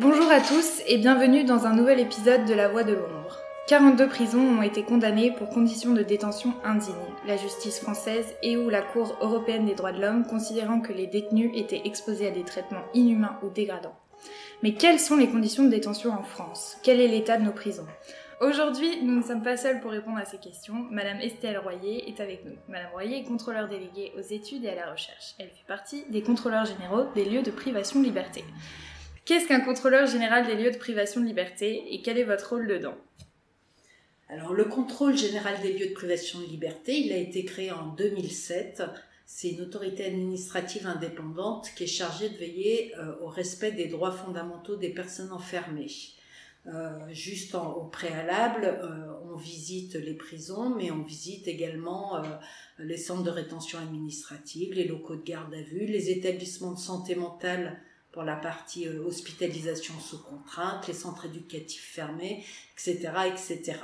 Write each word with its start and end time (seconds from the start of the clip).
Bonjour 0.00 0.30
à 0.30 0.40
tous 0.40 0.80
et 0.86 0.96
bienvenue 0.96 1.44
dans 1.44 1.66
un 1.66 1.74
nouvel 1.74 2.00
épisode 2.00 2.46
de 2.46 2.54
La 2.54 2.68
Voix 2.68 2.84
de 2.84 2.94
l'ombre. 2.94 3.36
42 3.68 4.08
prisons 4.08 4.40
ont 4.40 4.62
été 4.62 4.82
condamnées 4.82 5.30
pour 5.30 5.50
conditions 5.50 5.92
de 5.92 6.02
détention 6.02 6.54
indignes, 6.64 6.94
la 7.26 7.36
justice 7.36 7.80
française 7.80 8.24
et 8.42 8.56
ou 8.56 8.70
la 8.70 8.80
Cour 8.80 9.14
européenne 9.20 9.66
des 9.66 9.74
droits 9.74 9.92
de 9.92 10.00
l'homme 10.00 10.26
considérant 10.26 10.80
que 10.80 10.94
les 10.94 11.06
détenus 11.06 11.50
étaient 11.54 11.82
exposés 11.84 12.28
à 12.28 12.30
des 12.30 12.44
traitements 12.44 12.86
inhumains 12.94 13.38
ou 13.42 13.50
dégradants. 13.50 13.94
Mais 14.62 14.72
quelles 14.72 15.00
sont 15.00 15.18
les 15.18 15.28
conditions 15.28 15.64
de 15.64 15.68
détention 15.68 16.12
en 16.12 16.22
France? 16.22 16.78
Quel 16.82 16.98
est 16.98 17.08
l'état 17.08 17.36
de 17.36 17.44
nos 17.44 17.52
prisons? 17.52 17.86
Aujourd'hui, 18.40 19.02
nous 19.02 19.18
ne 19.18 19.22
sommes 19.22 19.42
pas 19.42 19.58
seuls 19.58 19.80
pour 19.80 19.90
répondre 19.90 20.16
à 20.16 20.24
ces 20.24 20.38
questions. 20.38 20.86
Madame 20.90 21.20
Estelle 21.20 21.58
Royer 21.58 22.08
est 22.08 22.20
avec 22.20 22.46
nous. 22.46 22.56
Madame 22.68 22.92
Royer 22.94 23.18
est 23.18 23.24
contrôleur 23.24 23.68
déléguée 23.68 24.14
aux 24.16 24.22
études 24.22 24.64
et 24.64 24.70
à 24.70 24.76
la 24.76 24.90
recherche. 24.90 25.34
Elle 25.38 25.48
fait 25.48 25.66
partie 25.68 26.04
des 26.08 26.22
contrôleurs 26.22 26.64
généraux 26.64 27.04
des 27.14 27.26
lieux 27.26 27.42
de 27.42 27.50
privation 27.50 28.00
de 28.00 28.06
liberté. 28.06 28.44
Qu'est-ce 29.30 29.46
qu'un 29.46 29.60
contrôleur 29.60 30.08
général 30.08 30.44
des 30.44 30.56
lieux 30.56 30.72
de 30.72 30.76
privation 30.76 31.20
de 31.20 31.26
liberté 31.26 31.84
et 31.94 32.02
quel 32.02 32.18
est 32.18 32.24
votre 32.24 32.48
rôle 32.48 32.66
dedans? 32.66 32.96
Alors, 34.28 34.52
le 34.52 34.64
contrôle 34.64 35.16
général 35.16 35.60
des 35.62 35.72
lieux 35.72 35.90
de 35.90 35.94
privation 35.94 36.40
de 36.40 36.46
liberté, 36.46 36.98
il 36.98 37.12
a 37.12 37.16
été 37.16 37.44
créé 37.44 37.70
en 37.70 37.94
2007. 37.94 38.82
C'est 39.26 39.50
une 39.50 39.60
autorité 39.60 40.04
administrative 40.04 40.84
indépendante 40.84 41.70
qui 41.76 41.84
est 41.84 41.86
chargée 41.86 42.30
de 42.30 42.38
veiller 42.38 42.92
euh, 42.98 43.12
au 43.20 43.28
respect 43.28 43.70
des 43.70 43.86
droits 43.86 44.10
fondamentaux 44.10 44.74
des 44.74 44.88
personnes 44.88 45.30
enfermées. 45.30 45.86
Euh, 46.66 46.90
juste 47.12 47.54
au 47.54 47.84
préalable, 47.84 48.64
euh, 48.64 49.12
on 49.32 49.36
visite 49.36 49.94
les 49.94 50.14
prisons, 50.14 50.70
mais 50.70 50.90
on 50.90 51.04
visite 51.04 51.46
également 51.46 52.20
les 52.80 52.96
centres 52.96 53.22
de 53.22 53.30
rétention 53.30 53.78
administrative, 53.78 54.72
les 54.72 54.88
locaux 54.88 55.14
de 55.14 55.22
garde 55.22 55.54
à 55.54 55.62
vue, 55.62 55.86
les 55.86 56.10
établissements 56.10 56.72
de 56.72 56.80
santé 56.80 57.14
mentale 57.14 57.80
pour 58.12 58.24
la 58.24 58.36
partie 58.36 58.88
euh, 58.88 59.04
hospitalisation 59.04 59.94
sous 60.00 60.22
contrainte, 60.22 60.88
les 60.88 60.94
centres 60.94 61.26
éducatifs 61.26 61.92
fermés, 61.92 62.44
etc. 62.74 63.12
etc. 63.26 63.78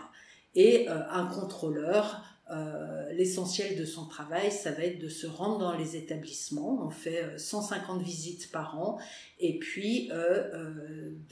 Et 0.55 0.89
euh, 0.89 1.01
un 1.11 1.27
contrôleur, 1.27 2.23
euh, 2.51 3.13
l'essentiel 3.13 3.77
de 3.77 3.85
son 3.85 4.07
travail, 4.07 4.51
ça 4.51 4.71
va 4.73 4.85
être 4.85 5.01
de 5.01 5.09
se 5.09 5.27
rendre 5.27 5.59
dans 5.59 5.77
les 5.77 5.97
établissements. 5.97 6.79
On 6.85 6.91
fait 6.91 7.39
150 7.39 8.03
visites 8.03 8.51
par 8.53 8.79
an 8.79 8.99
et 9.41 9.59
puis 9.59 10.11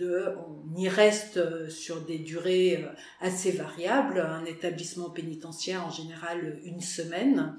on 0.01 0.77
y 0.77 0.89
reste 0.89 1.69
sur 1.71 2.01
des 2.01 2.19
durées 2.19 2.85
assez 3.21 3.53
variables. 3.53 4.21
Un 4.21 4.45
établissement 4.45 5.11
pénitentiaire 5.11 5.87
en 5.87 5.91
général 5.91 6.59
une 6.65 6.81
semaine. 6.81 7.57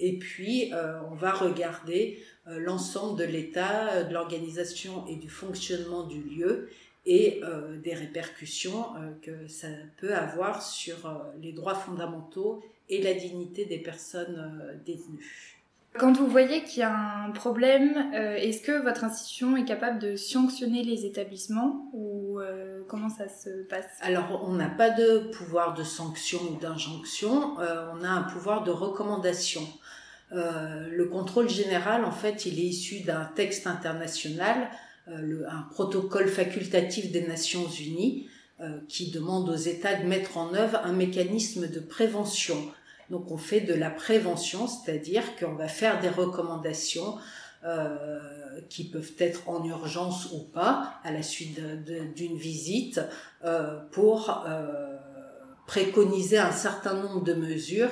Et 0.00 0.18
puis 0.18 0.72
on 1.10 1.14
va 1.14 1.32
regarder 1.32 2.18
l'ensemble 2.48 3.18
de 3.18 3.24
l'état, 3.24 3.88
euh, 3.88 4.04
de 4.04 4.14
l'organisation 4.14 5.04
et 5.06 5.16
du 5.16 5.28
fonctionnement 5.28 6.04
du 6.04 6.20
lieu 6.22 6.68
et 7.04 7.40
euh, 7.44 7.76
des 7.78 7.94
répercussions 7.94 8.84
que 9.22 9.46
ça 9.46 9.68
peut 9.98 10.14
avoir 10.14 10.62
sur 10.62 11.24
les 11.40 11.52
droits 11.52 11.74
fondamentaux 11.74 12.64
et 12.88 13.00
la 13.00 13.14
dignité 13.14 13.64
des 13.64 13.78
personnes 13.78 14.80
détenues. 14.84 15.56
Quand 15.98 16.16
vous 16.16 16.26
voyez 16.26 16.62
qu'il 16.64 16.80
y 16.80 16.82
a 16.82 17.24
un 17.24 17.30
problème, 17.30 18.12
est-ce 18.12 18.60
que 18.60 18.82
votre 18.82 19.04
institution 19.04 19.56
est 19.56 19.64
capable 19.64 19.98
de 19.98 20.14
sanctionner 20.14 20.82
les 20.82 21.06
établissements 21.06 21.88
ou 21.94 22.38
comment 22.86 23.08
ça 23.08 23.28
se 23.28 23.62
passe? 23.62 23.86
Alors, 24.02 24.44
on 24.46 24.52
n'a 24.52 24.68
pas 24.68 24.90
de 24.90 25.30
pouvoir 25.30 25.74
de 25.74 25.84
sanction 25.84 26.38
ou 26.50 26.60
d'injonction, 26.60 27.56
on 27.56 28.04
a 28.04 28.08
un 28.08 28.24
pouvoir 28.24 28.62
de 28.62 28.72
recommandation. 28.72 29.62
Euh, 30.32 30.88
le 30.90 31.04
contrôle 31.06 31.48
général, 31.48 32.04
en 32.04 32.10
fait, 32.10 32.46
il 32.46 32.58
est 32.58 32.64
issu 32.64 33.00
d'un 33.00 33.24
texte 33.36 33.66
international, 33.66 34.68
euh, 35.08 35.44
un 35.48 35.62
protocole 35.70 36.28
facultatif 36.28 37.12
des 37.12 37.26
Nations 37.26 37.68
Unies, 37.68 38.28
euh, 38.60 38.78
qui 38.88 39.10
demande 39.10 39.48
aux 39.48 39.56
États 39.56 39.94
de 39.94 40.06
mettre 40.06 40.36
en 40.38 40.54
œuvre 40.54 40.80
un 40.82 40.92
mécanisme 40.92 41.68
de 41.68 41.80
prévention. 41.80 42.56
Donc 43.10 43.30
on 43.30 43.36
fait 43.36 43.60
de 43.60 43.74
la 43.74 43.90
prévention, 43.90 44.66
c'est-à-dire 44.66 45.22
qu'on 45.38 45.54
va 45.54 45.68
faire 45.68 46.00
des 46.00 46.08
recommandations 46.08 47.16
qui 48.68 48.84
peuvent 48.84 49.12
être 49.18 49.48
en 49.48 49.64
urgence 49.64 50.30
ou 50.32 50.38
pas 50.38 51.00
à 51.02 51.10
la 51.10 51.22
suite 51.22 51.60
d'une 52.14 52.36
visite 52.36 53.00
pour 53.90 54.44
préconiser 55.66 56.38
un 56.38 56.52
certain 56.52 56.94
nombre 56.94 57.24
de 57.24 57.34
mesures 57.34 57.90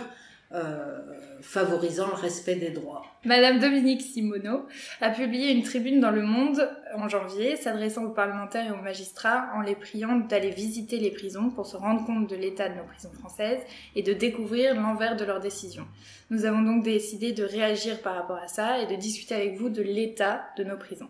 favorisant 1.44 2.08
le 2.08 2.14
respect 2.14 2.56
des 2.56 2.70
droits. 2.70 3.02
Madame 3.24 3.58
Dominique 3.58 4.02
Simoneau 4.02 4.66
a 5.00 5.10
publié 5.10 5.52
une 5.52 5.62
tribune 5.62 6.00
dans 6.00 6.10
Le 6.10 6.22
Monde 6.22 6.68
en 6.94 7.08
janvier, 7.08 7.56
s'adressant 7.56 8.04
aux 8.04 8.10
parlementaires 8.10 8.66
et 8.66 8.70
aux 8.70 8.82
magistrats 8.82 9.48
en 9.54 9.60
les 9.60 9.74
priant 9.74 10.16
d'aller 10.16 10.50
visiter 10.50 10.98
les 10.98 11.10
prisons 11.10 11.50
pour 11.50 11.66
se 11.66 11.76
rendre 11.76 12.04
compte 12.04 12.28
de 12.28 12.36
l'état 12.36 12.68
de 12.68 12.74
nos 12.74 12.84
prisons 12.84 13.12
françaises 13.12 13.60
et 13.94 14.02
de 14.02 14.12
découvrir 14.12 14.74
l'envers 14.74 15.16
de 15.16 15.24
leurs 15.24 15.40
décisions. 15.40 15.86
Nous 16.30 16.44
avons 16.44 16.62
donc 16.62 16.82
décidé 16.82 17.32
de 17.32 17.44
réagir 17.44 18.00
par 18.00 18.14
rapport 18.14 18.38
à 18.38 18.48
ça 18.48 18.80
et 18.80 18.86
de 18.86 18.94
discuter 18.94 19.34
avec 19.34 19.56
vous 19.56 19.68
de 19.68 19.82
l'état 19.82 20.42
de 20.56 20.64
nos 20.64 20.76
prisons. 20.76 21.08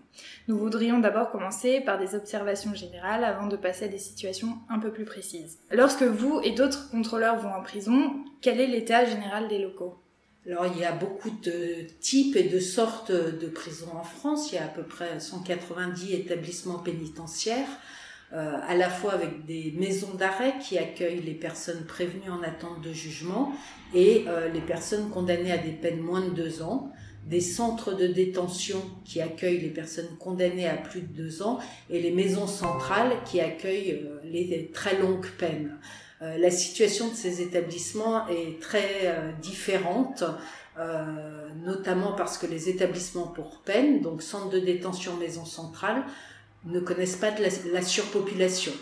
Nous 0.49 0.59
voudrions 0.59 0.99
d'abord 0.99 1.31
commencer 1.31 1.81
par 1.81 1.99
des 1.99 2.15
observations 2.15 2.75
générales 2.75 3.25
avant 3.25 3.47
de 3.47 3.57
passer 3.57 3.87
à 3.87 3.89
des 3.89 3.99
situations 3.99 4.59
un 4.69 4.79
peu 4.79 4.91
plus 4.91 5.05
précises. 5.05 5.59
Lorsque 5.71 6.03
vous 6.03 6.41
et 6.45 6.53
d'autres 6.53 6.91
contrôleurs 6.91 7.39
vont 7.39 7.55
en 7.55 7.63
prison, 7.63 8.25
quel 8.41 8.61
est 8.61 8.67
l'état 8.67 9.05
général 9.05 9.49
des 9.49 9.59
locaux? 9.59 10.04
Alors 10.47 10.67
il 10.67 10.79
y 10.79 10.85
a 10.85 10.93
beaucoup 10.93 11.31
de 11.31 11.87
types 12.01 12.37
et 12.37 12.45
de 12.45 12.61
sortes 12.61 13.13
de 13.13 13.47
prisons 13.47 13.95
en 13.95 14.03
France. 14.03 14.53
Il 14.53 14.57
y 14.57 14.59
a 14.59 14.65
à 14.65 14.69
peu 14.69 14.83
près 14.83 15.19
190 15.19 16.13
établissements 16.13 16.79
pénitentiaires, 16.79 17.69
euh, 18.35 18.57
à 18.67 18.75
la 18.75 18.91
fois 18.91 19.15
avec 19.15 19.47
des 19.47 19.73
maisons 19.77 20.15
d'arrêt 20.15 20.55
qui 20.61 20.77
accueillent 20.77 21.23
les 21.23 21.35
personnes 21.35 21.85
prévenues 21.87 22.31
en 22.31 22.43
attente 22.43 22.83
de 22.83 22.93
jugement 22.93 23.53
et 23.95 24.25
euh, 24.29 24.49
les 24.49 24.61
personnes 24.61 25.09
condamnées 25.09 25.53
à 25.53 25.59
des 25.59 25.73
peines 25.73 26.01
moins 26.01 26.21
de 26.21 26.31
deux 26.31 26.63
ans, 26.63 26.93
des 27.27 27.41
centres 27.41 27.95
de 27.95 28.07
détention 28.07 28.83
qui 29.07 29.23
accueillent 29.23 29.61
les 29.61 29.71
personnes 29.71 30.15
condamnées 30.19 30.69
à 30.69 30.77
plus 30.77 31.01
de 31.01 31.07
deux 31.07 31.43
ans 31.43 31.59
et 31.89 32.03
les 32.03 32.11
maisons 32.11 32.47
centrales 32.47 33.13
qui 33.25 33.41
accueillent 33.41 34.03
euh, 34.05 34.21
les 34.25 34.71
très 34.75 34.99
longues 34.99 35.31
peines. 35.39 35.79
Euh, 36.25 36.39
la 36.39 36.51
situation 36.51 37.09
de 37.09 37.15
ces 37.15 37.43
établissements 37.43 38.27
est 38.29 38.61
très 38.61 39.03
euh, 39.05 39.33
différente, 39.43 40.25
euh, 40.79 41.49
notamment 41.65 42.13
parce 42.13 42.39
que 42.39 42.47
les 42.47 42.69
établissements 42.69 43.27
pour 43.27 43.61
peine, 43.61 44.01
donc 44.01 44.23
centres 44.23 44.51
de 44.51 44.59
détention, 44.59 45.17
maison 45.17 45.45
centrale, 45.45 46.05
ne 46.65 46.81
connaissent 46.81 47.17
pas 47.17 47.31
de 47.31 47.43
la, 47.73 47.83
surpopulation. 47.83 48.73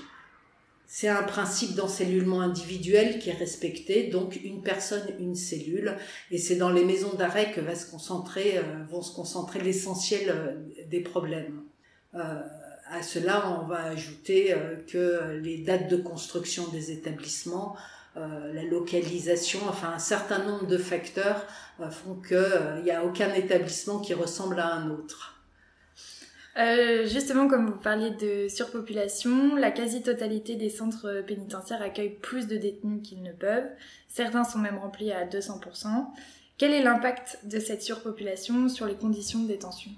C'est 0.87 1.09
un 1.09 1.23
principe 1.23 1.75
d'encellulement 1.75 2.43
individuel 2.43 3.19
qui 3.19 3.31
est 3.31 3.35
respecté, 3.35 4.09
donc 4.09 4.39
une 4.45 4.63
personne, 4.63 5.03
une 5.19 5.35
cellule, 5.35 5.97
et 6.31 6.39
c'est 6.39 6.57
dans 6.57 6.71
les 6.71 6.85
maisons 6.85 7.15
d'arrêt 7.15 7.51
que 7.51 7.61
va 7.61 7.75
se 7.75 7.91
concentrer, 7.91 8.61
vont 8.91 9.01
se 9.03 9.13
concentrer 9.15 9.61
l'essentiel 9.61 10.63
des 10.91 11.01
problèmes 11.01 11.63
à 12.93 13.03
cela, 13.03 13.59
on 13.61 13.67
va 13.67 13.85
ajouter 13.85 14.53
euh, 14.53 14.77
que 14.87 15.39
les 15.43 15.59
dates 15.59 15.89
de 15.89 15.97
construction 15.97 16.69
des 16.69 16.93
établissements, 16.93 17.75
euh, 18.17 18.53
la 18.53 18.65
localisation, 18.65 19.61
enfin 19.69 19.93
un 19.95 19.99
certain 19.99 20.45
nombre 20.45 20.67
de 20.67 20.77
facteurs 20.77 21.47
euh, 21.81 21.91
font 21.91 22.15
qu'il 22.15 22.83
n'y 22.85 22.91
a 22.91 23.05
aucun 23.05 23.33
établissement 23.33 23.99
qui 23.99 24.13
ressemble 24.13 24.61
à 24.61 24.75
un 24.75 24.91
autre. 24.91 25.41
justement, 27.07 27.49
comme 27.49 27.71
vous 27.71 27.81
parliez 27.81 28.11
de 28.11 28.47
surpopulation, 28.49 29.57
la 29.57 29.71
quasi-totalité 29.71 30.57
des 30.57 30.69
centres 30.69 31.25
pénitentiaires 31.27 31.81
accueillent 31.81 32.19
plus 32.21 32.47
de 32.47 32.59
détenus 32.59 33.01
qu'ils 33.03 33.23
ne 33.23 33.33
peuvent. 33.33 33.71
Certains 34.09 34.45
sont 34.45 34.59
même 34.59 34.77
remplis 34.77 35.13
à 35.13 35.25
200%. 35.25 36.09
Quel 36.59 36.75
est 36.75 36.83
l'impact 36.83 37.39
de 37.45 37.59
cette 37.59 37.83
surpopulation 37.83 38.69
sur 38.69 38.85
les 38.85 38.97
conditions 38.97 39.43
de 39.43 39.49
détention? 39.49 39.91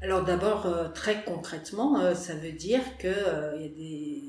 Alors 0.00 0.22
d'abord, 0.22 0.66
euh, 0.66 0.88
très 0.88 1.24
concrètement, 1.24 2.00
euh, 2.00 2.14
ça 2.14 2.34
veut 2.34 2.52
dire 2.52 2.82
qu'il 2.98 3.08
euh, 3.08 3.56
y 3.58 3.64
a 3.64 3.68
des, 3.68 4.22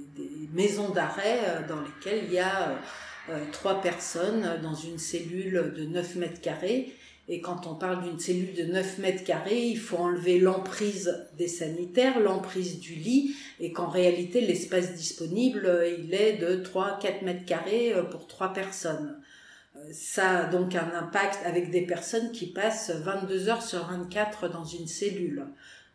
maisons 0.54 0.90
d'arrêt 0.90 1.66
dans 1.68 1.82
lesquelles 1.82 2.24
il 2.28 2.34
y 2.34 2.40
a 2.40 2.80
trois 3.52 3.82
personnes 3.82 4.62
dans 4.64 4.74
une 4.74 4.98
cellule 4.98 5.74
de 5.76 5.84
9 5.84 6.16
mètres 6.16 6.40
carrés. 6.40 6.94
Et 7.28 7.42
quand 7.42 7.68
on 7.68 7.76
parle 7.76 8.04
d'une 8.04 8.20
cellule 8.20 8.54
de 8.54 8.64
9 8.64 9.00
mètres 9.00 9.26
carrés, 9.26 9.66
il 9.66 9.78
faut 9.78 9.98
enlever 9.98 10.40
l'emprise 10.40 11.28
des 11.38 11.50
sanitaires, 11.50 12.22
l'emprise 12.22 12.80
du 12.80 12.94
lit, 12.94 13.36
et 13.60 13.74
qu'en 13.74 13.90
réalité, 13.90 14.40
l'espace 14.40 14.94
disponible, 14.94 15.70
il 16.00 16.14
est 16.14 16.38
de 16.38 16.64
3-4 16.64 17.26
mètres 17.26 17.46
carrés 17.46 17.94
pour 18.12 18.28
trois 18.28 18.54
personnes 18.54 19.20
ça 19.92 20.40
a 20.40 20.46
donc 20.46 20.76
un 20.76 20.92
impact 20.96 21.40
avec 21.46 21.72
des 21.72 21.82
personnes 21.82 22.32
qui 22.32 22.48
passent 22.48 22.92
22 22.92 23.50
heures 23.50 23.62
sur 23.62 23.86
24 23.86 24.50
dans 24.50 24.66
une 24.66 24.88
cellule. 24.88 25.46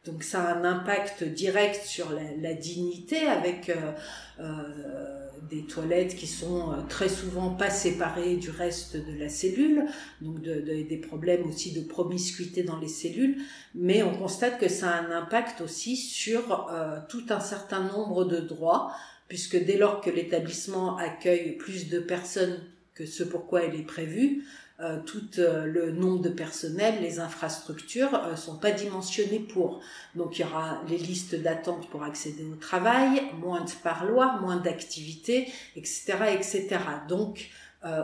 Donc 0.06 0.22
ça 0.22 0.42
a 0.42 0.54
un 0.54 0.64
impact 0.64 1.24
direct 1.24 1.84
sur 1.84 2.08
la, 2.40 2.54
dignité 2.54 3.26
avec 3.26 3.68
euh, 3.68 3.92
euh, 4.40 5.28
des 5.50 5.64
toilettes 5.64 6.16
qui 6.16 6.26
sont 6.26 6.74
très 6.88 7.10
souvent 7.10 7.50
pas 7.50 7.68
séparées 7.68 8.36
du 8.36 8.48
reste 8.48 8.96
de 8.96 9.18
la 9.18 9.28
cellule, 9.28 9.84
donc 10.22 10.40
des 10.40 11.02
problèmes 11.06 11.46
aussi 11.46 11.72
de 11.72 11.86
promiscuité 11.86 12.62
dans 12.62 12.78
les 12.78 12.88
cellules, 12.88 13.42
mais 13.74 14.02
on 14.02 14.16
constate 14.16 14.58
que 14.58 14.68
ça 14.68 14.90
a 14.90 15.02
un 15.02 15.10
impact 15.10 15.60
aussi 15.60 15.96
sur 15.96 16.70
tout 17.08 17.24
un 17.28 17.40
certain 17.40 17.82
nombre 17.82 18.24
de 18.24 18.38
droits, 18.38 18.92
puisque 19.28 19.62
dès 19.62 19.76
lors 19.76 20.00
que 20.00 20.08
l'établissement 20.08 20.96
accueille 20.96 21.56
plus 21.56 21.90
de 21.90 21.98
personnes 21.98 22.58
que 23.00 23.06
ce 23.06 23.25
pourquoi 23.25 23.62
elle 23.62 23.75
est 23.75 23.87
prévue, 23.87 24.44
euh, 24.79 24.99
tout 25.06 25.38
euh, 25.38 25.64
le 25.64 25.91
nombre 25.91 26.20
de 26.20 26.29
personnel, 26.29 26.97
les 27.00 27.19
infrastructures 27.19 28.14
euh, 28.14 28.37
sont 28.37 28.58
pas 28.58 28.73
dimensionnées 28.73 29.38
pour. 29.38 29.81
Donc 30.14 30.38
il 30.38 30.43
y 30.43 30.44
aura 30.44 30.82
les 30.87 30.99
listes 30.99 31.35
d'attente 31.35 31.88
pour 31.88 32.02
accéder 32.02 32.44
au 32.44 32.56
travail, 32.56 33.23
moins 33.41 33.64
de 33.64 33.70
parloirs, 33.82 34.43
moins 34.43 34.56
d'activités, 34.56 35.49
etc., 35.76 36.14
etc. 36.35 36.79
Donc 37.08 37.49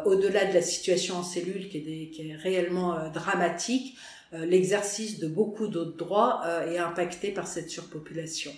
au-delà 0.07 0.47
de 0.47 0.55
la 0.55 0.63
situation 0.63 1.17
en 1.17 1.23
cellule 1.23 1.69
qui 1.69 1.77
est, 1.77 2.35
réellement 2.37 3.11
dramatique, 3.13 3.99
l'exercice 4.33 5.19
de 5.19 5.29
beaucoup 5.29 5.67
d'autres 5.69 5.99
droits 5.99 6.41
est 6.67 6.79
impacté 6.79 7.31
par 7.31 7.47
cette 7.47 7.69
surpopulation. 7.69 8.53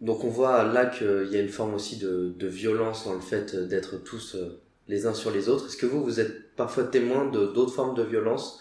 Donc 0.00 0.24
on 0.24 0.30
voit 0.30 0.64
là 0.64 0.86
qu'il 0.86 1.28
y 1.30 1.36
a 1.36 1.40
une 1.42 1.50
forme 1.50 1.74
aussi 1.74 1.98
de 1.98 2.46
violence 2.46 3.04
dans 3.04 3.12
le 3.12 3.20
fait 3.20 3.54
d'être 3.54 4.02
tous 4.02 4.38
les 4.88 5.06
uns 5.06 5.14
sur 5.14 5.30
les 5.30 5.48
autres. 5.48 5.66
Est-ce 5.66 5.76
que 5.76 5.86
vous, 5.86 6.02
vous 6.02 6.20
êtes 6.20 6.54
parfois 6.54 6.84
témoin 6.84 7.26
de 7.26 7.46
d'autres 7.46 7.72
formes 7.72 7.94
de 7.94 8.02
violence 8.02 8.60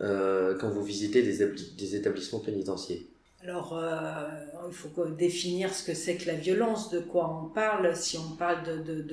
euh, 0.00 0.56
quand 0.58 0.70
vous 0.70 0.82
visitez 0.82 1.22
des, 1.22 1.96
établissements 1.96 2.40
pénitentiaires? 2.40 3.02
Alors, 3.42 3.76
euh, 3.76 4.26
il 4.66 4.74
faut 4.74 4.88
définir 5.06 5.74
ce 5.74 5.84
que 5.84 5.94
c'est 5.94 6.16
que 6.16 6.26
la 6.26 6.34
violence, 6.34 6.90
de 6.90 6.98
quoi 6.98 7.42
on 7.42 7.48
parle. 7.48 7.94
Si 7.94 8.16
on 8.16 8.36
parle 8.36 8.62
de, 8.64 9.04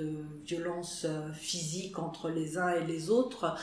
violence 0.46 1.06
euh, 1.06 1.31
physique 1.34 2.00
entre 2.00 2.30
les 2.30 2.58
uns 2.58 2.69
et 2.69 2.86
les 2.86 3.10
autres, 3.10 3.56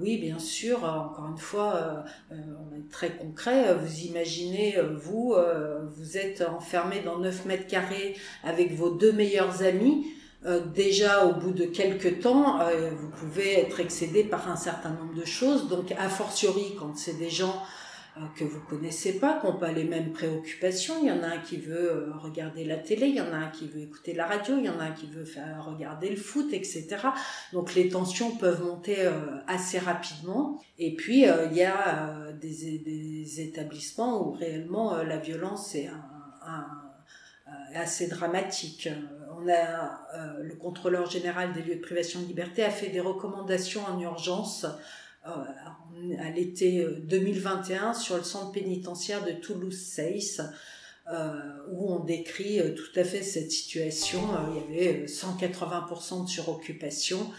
oui, 0.00 0.18
bien 0.18 0.38
sûr, 0.38 0.84
encore 0.84 1.26
une 1.28 1.38
fois, 1.38 2.04
on 2.30 2.76
est 2.76 2.88
très 2.92 3.16
concret. 3.16 3.74
Vous 3.74 4.00
imaginez, 4.02 4.76
vous, 5.02 5.34
vous 5.96 6.16
êtes 6.16 6.42
enfermé 6.42 7.00
dans 7.00 7.18
9 7.18 7.46
mètres 7.46 7.66
carrés 7.66 8.14
avec 8.44 8.72
vos 8.74 8.90
deux 8.90 9.10
meilleurs 9.10 9.62
amis. 9.64 10.06
Euh, 10.46 10.60
déjà 10.60 11.24
au 11.26 11.34
bout 11.34 11.50
de 11.50 11.64
quelques 11.64 12.20
temps, 12.20 12.60
euh, 12.60 12.90
vous 12.96 13.08
pouvez 13.08 13.58
être 13.58 13.80
excédé 13.80 14.22
par 14.22 14.48
un 14.48 14.56
certain 14.56 14.90
nombre 14.90 15.14
de 15.14 15.24
choses. 15.24 15.68
Donc, 15.68 15.92
a 15.92 16.08
fortiori, 16.08 16.76
quand 16.78 16.96
c'est 16.96 17.18
des 17.18 17.28
gens 17.28 17.60
euh, 18.16 18.20
que 18.36 18.44
vous 18.44 18.60
connaissez 18.60 19.18
pas, 19.18 19.40
qui 19.40 19.46
n'ont 19.46 19.56
pas 19.58 19.72
les 19.72 19.82
mêmes 19.82 20.12
préoccupations, 20.12 20.94
il 21.02 21.08
y 21.08 21.10
en 21.10 21.24
a 21.24 21.26
un 21.26 21.38
qui 21.38 21.56
veut 21.56 22.12
regarder 22.22 22.64
la 22.64 22.76
télé, 22.76 23.08
il 23.08 23.16
y 23.16 23.20
en 23.20 23.32
a 23.32 23.36
un 23.36 23.48
qui 23.48 23.66
veut 23.66 23.80
écouter 23.80 24.14
la 24.14 24.26
radio, 24.26 24.58
il 24.58 24.66
y 24.66 24.68
en 24.68 24.78
a 24.78 24.84
un 24.84 24.92
qui 24.92 25.08
veut 25.08 25.24
faire 25.24 25.64
regarder 25.64 26.08
le 26.08 26.16
foot, 26.16 26.52
etc. 26.52 26.86
Donc, 27.52 27.74
les 27.74 27.88
tensions 27.88 28.36
peuvent 28.36 28.62
monter 28.62 29.10
assez 29.48 29.80
rapidement. 29.80 30.62
Et 30.78 30.94
puis, 30.94 31.24
il 31.24 31.56
y 31.56 31.64
a 31.64 32.32
des, 32.40 33.40
établissements 33.40 34.24
où 34.24 34.32
réellement 34.32 35.02
la 35.02 35.16
violence 35.16 35.74
est 35.74 35.90
assez 37.74 38.06
dramatique 38.06 38.88
euh, 39.46 40.42
le 40.42 40.54
contrôleur 40.54 41.10
général 41.10 41.52
des 41.52 41.62
lieux 41.62 41.76
de 41.76 41.80
privation 41.80 42.20
de 42.20 42.26
liberté 42.26 42.64
a 42.64 42.70
fait 42.70 42.88
des 42.88 43.00
recommandations 43.00 43.82
en 43.84 43.98
urgence 44.00 44.66
euh, 45.26 45.30
à 46.18 46.30
l'été 46.30 46.86
2021 47.04 47.90
euh, 47.90 47.94
sur 47.94 48.16
le 48.16 48.24
centre 48.24 48.52
pénitentiaire 48.52 49.24
de 49.24 49.32
Toulouse-Seyss. 49.32 50.42
où 51.70 51.92
on 51.92 52.00
décrit 52.04 52.60
tout 52.74 53.00
à 53.00 53.04
fait 53.04 53.22
cette 53.22 53.50
situation. 53.50 54.20
il 54.50 54.76
y 54.76 54.80
avait 54.80 55.06
180% 55.06 56.24
de 56.24 56.28
suroccupation 56.28 57.30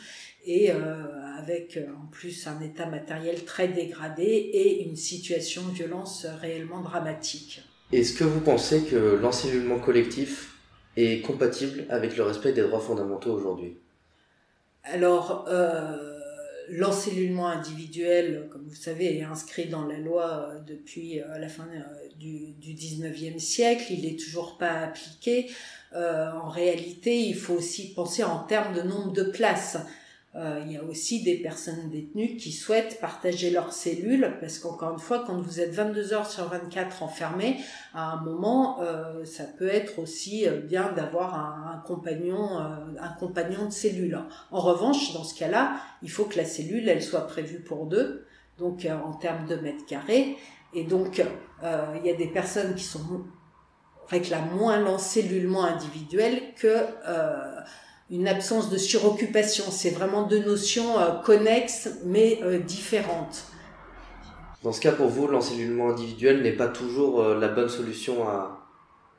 et 0.43 0.71
avec 0.71 1.77
en 1.77 2.07
plus 2.07 2.47
un 2.47 2.59
état 2.61 2.87
matériel 2.87 3.45
très 3.45 3.67
dégradé 3.67 4.23
et 4.23 4.83
une 4.85 4.95
situation 4.95 5.61
de 5.67 5.73
violence 5.73 6.25
réellement 6.25 6.81
dramatique. 6.81 7.61
Est-ce 7.91 8.13
que 8.13 8.23
vous 8.23 8.41
pensez 8.41 8.81
que 8.81 9.19
l'encellulement 9.21 9.77
collectif 9.77 10.58
est 10.97 11.21
compatible 11.21 11.85
avec 11.89 12.17
le 12.17 12.23
respect 12.23 12.53
des 12.53 12.61
droits 12.61 12.79
fondamentaux 12.79 13.33
aujourd'hui 13.33 13.77
Alors, 14.83 15.45
euh, 15.47 16.19
l'encellulement 16.69 17.47
individuel, 17.47 18.47
comme 18.51 18.65
vous 18.67 18.75
savez, 18.75 19.17
est 19.17 19.23
inscrit 19.23 19.67
dans 19.67 19.85
la 19.85 19.97
loi 19.97 20.49
euh, 20.49 20.59
depuis 20.59 21.21
euh, 21.21 21.37
la 21.37 21.47
fin 21.47 21.67
du, 22.19 22.51
du 22.53 22.73
19e 22.73 23.39
siècle. 23.39 23.85
Il 23.89 24.05
n'est 24.05 24.17
toujours 24.17 24.57
pas 24.57 24.71
appliqué. 24.71 25.49
en 25.93 26.49
réalité, 26.49 27.19
il 27.21 27.35
faut 27.35 27.55
aussi 27.55 27.93
penser 27.93 28.23
en 28.23 28.39
termes 28.39 28.75
de 28.75 28.81
nombre 28.81 29.13
de 29.13 29.23
places. 29.23 29.77
Euh, 30.35 30.61
il 30.63 30.71
y 30.71 30.77
a 30.77 30.83
aussi 30.83 31.23
des 31.23 31.37
personnes 31.37 31.89
détenues 31.89 32.37
qui 32.37 32.51
souhaitent 32.51 32.99
partager 33.01 33.49
leurs 33.49 33.73
cellules 33.73 34.37
parce 34.39 34.59
qu'encore 34.59 34.91
une 34.91 34.99
fois, 34.99 35.23
quand 35.25 35.41
vous 35.41 35.59
êtes 35.59 35.71
22 35.71 36.13
heures 36.13 36.29
sur 36.29 36.47
24 36.47 37.01
enfermé, 37.01 37.57
à 37.95 38.11
un 38.11 38.21
moment, 38.21 38.79
euh, 38.81 39.25
ça 39.25 39.45
peut 39.45 39.67
être 39.67 39.97
aussi 39.97 40.47
euh, 40.47 40.59
bien 40.59 40.91
d'avoir 40.91 41.33
un, 41.33 41.73
un, 41.73 41.79
compagnon, 41.79 42.59
euh, 42.59 42.65
un 42.99 43.13
compagnon 43.19 43.65
de 43.65 43.71
cellule. 43.71 44.19
En 44.51 44.59
revanche, 44.59 45.13
dans 45.13 45.23
ce 45.23 45.33
cas-là, 45.33 45.77
il 46.03 46.11
faut 46.11 46.25
que 46.25 46.37
la 46.37 46.45
cellule, 46.45 46.87
elle 46.87 47.01
soit 47.01 47.25
prévue 47.25 47.61
pour 47.61 47.87
deux, 47.87 48.27
donc 48.59 48.85
en 48.85 49.13
termes 49.13 49.47
de 49.47 49.55
mètres 49.55 49.85
carrés. 49.87 50.37
Et 50.75 50.83
donc, 50.83 51.23
il 51.63 52.05
y 52.05 52.09
a 52.11 52.13
des 52.13 52.27
personnes 52.27 52.75
qui 52.75 52.83
sont 52.83 53.25
réclament 54.07 54.51
moins 54.55 54.79
l'encellulement 54.79 55.63
individuel 55.63 56.53
que 56.55 56.75
une 58.11 58.27
absence 58.27 58.69
de 58.69 58.77
suroccupation. 58.77 59.65
C'est 59.69 59.91
vraiment 59.91 60.23
deux 60.23 60.43
notions 60.43 60.99
euh, 60.99 61.11
connexes 61.21 61.89
mais 62.05 62.39
euh, 62.43 62.59
différentes. 62.59 63.45
Dans 64.63 64.73
ce 64.73 64.81
cas, 64.81 64.91
pour 64.91 65.07
vous, 65.07 65.27
l'encellulement 65.27 65.89
individuel 65.89 66.41
n'est 66.41 66.51
pas 66.51 66.67
toujours 66.67 67.21
euh, 67.21 67.39
la 67.39 67.47
bonne 67.47 67.69
solution 67.69 68.27
à, 68.27 68.67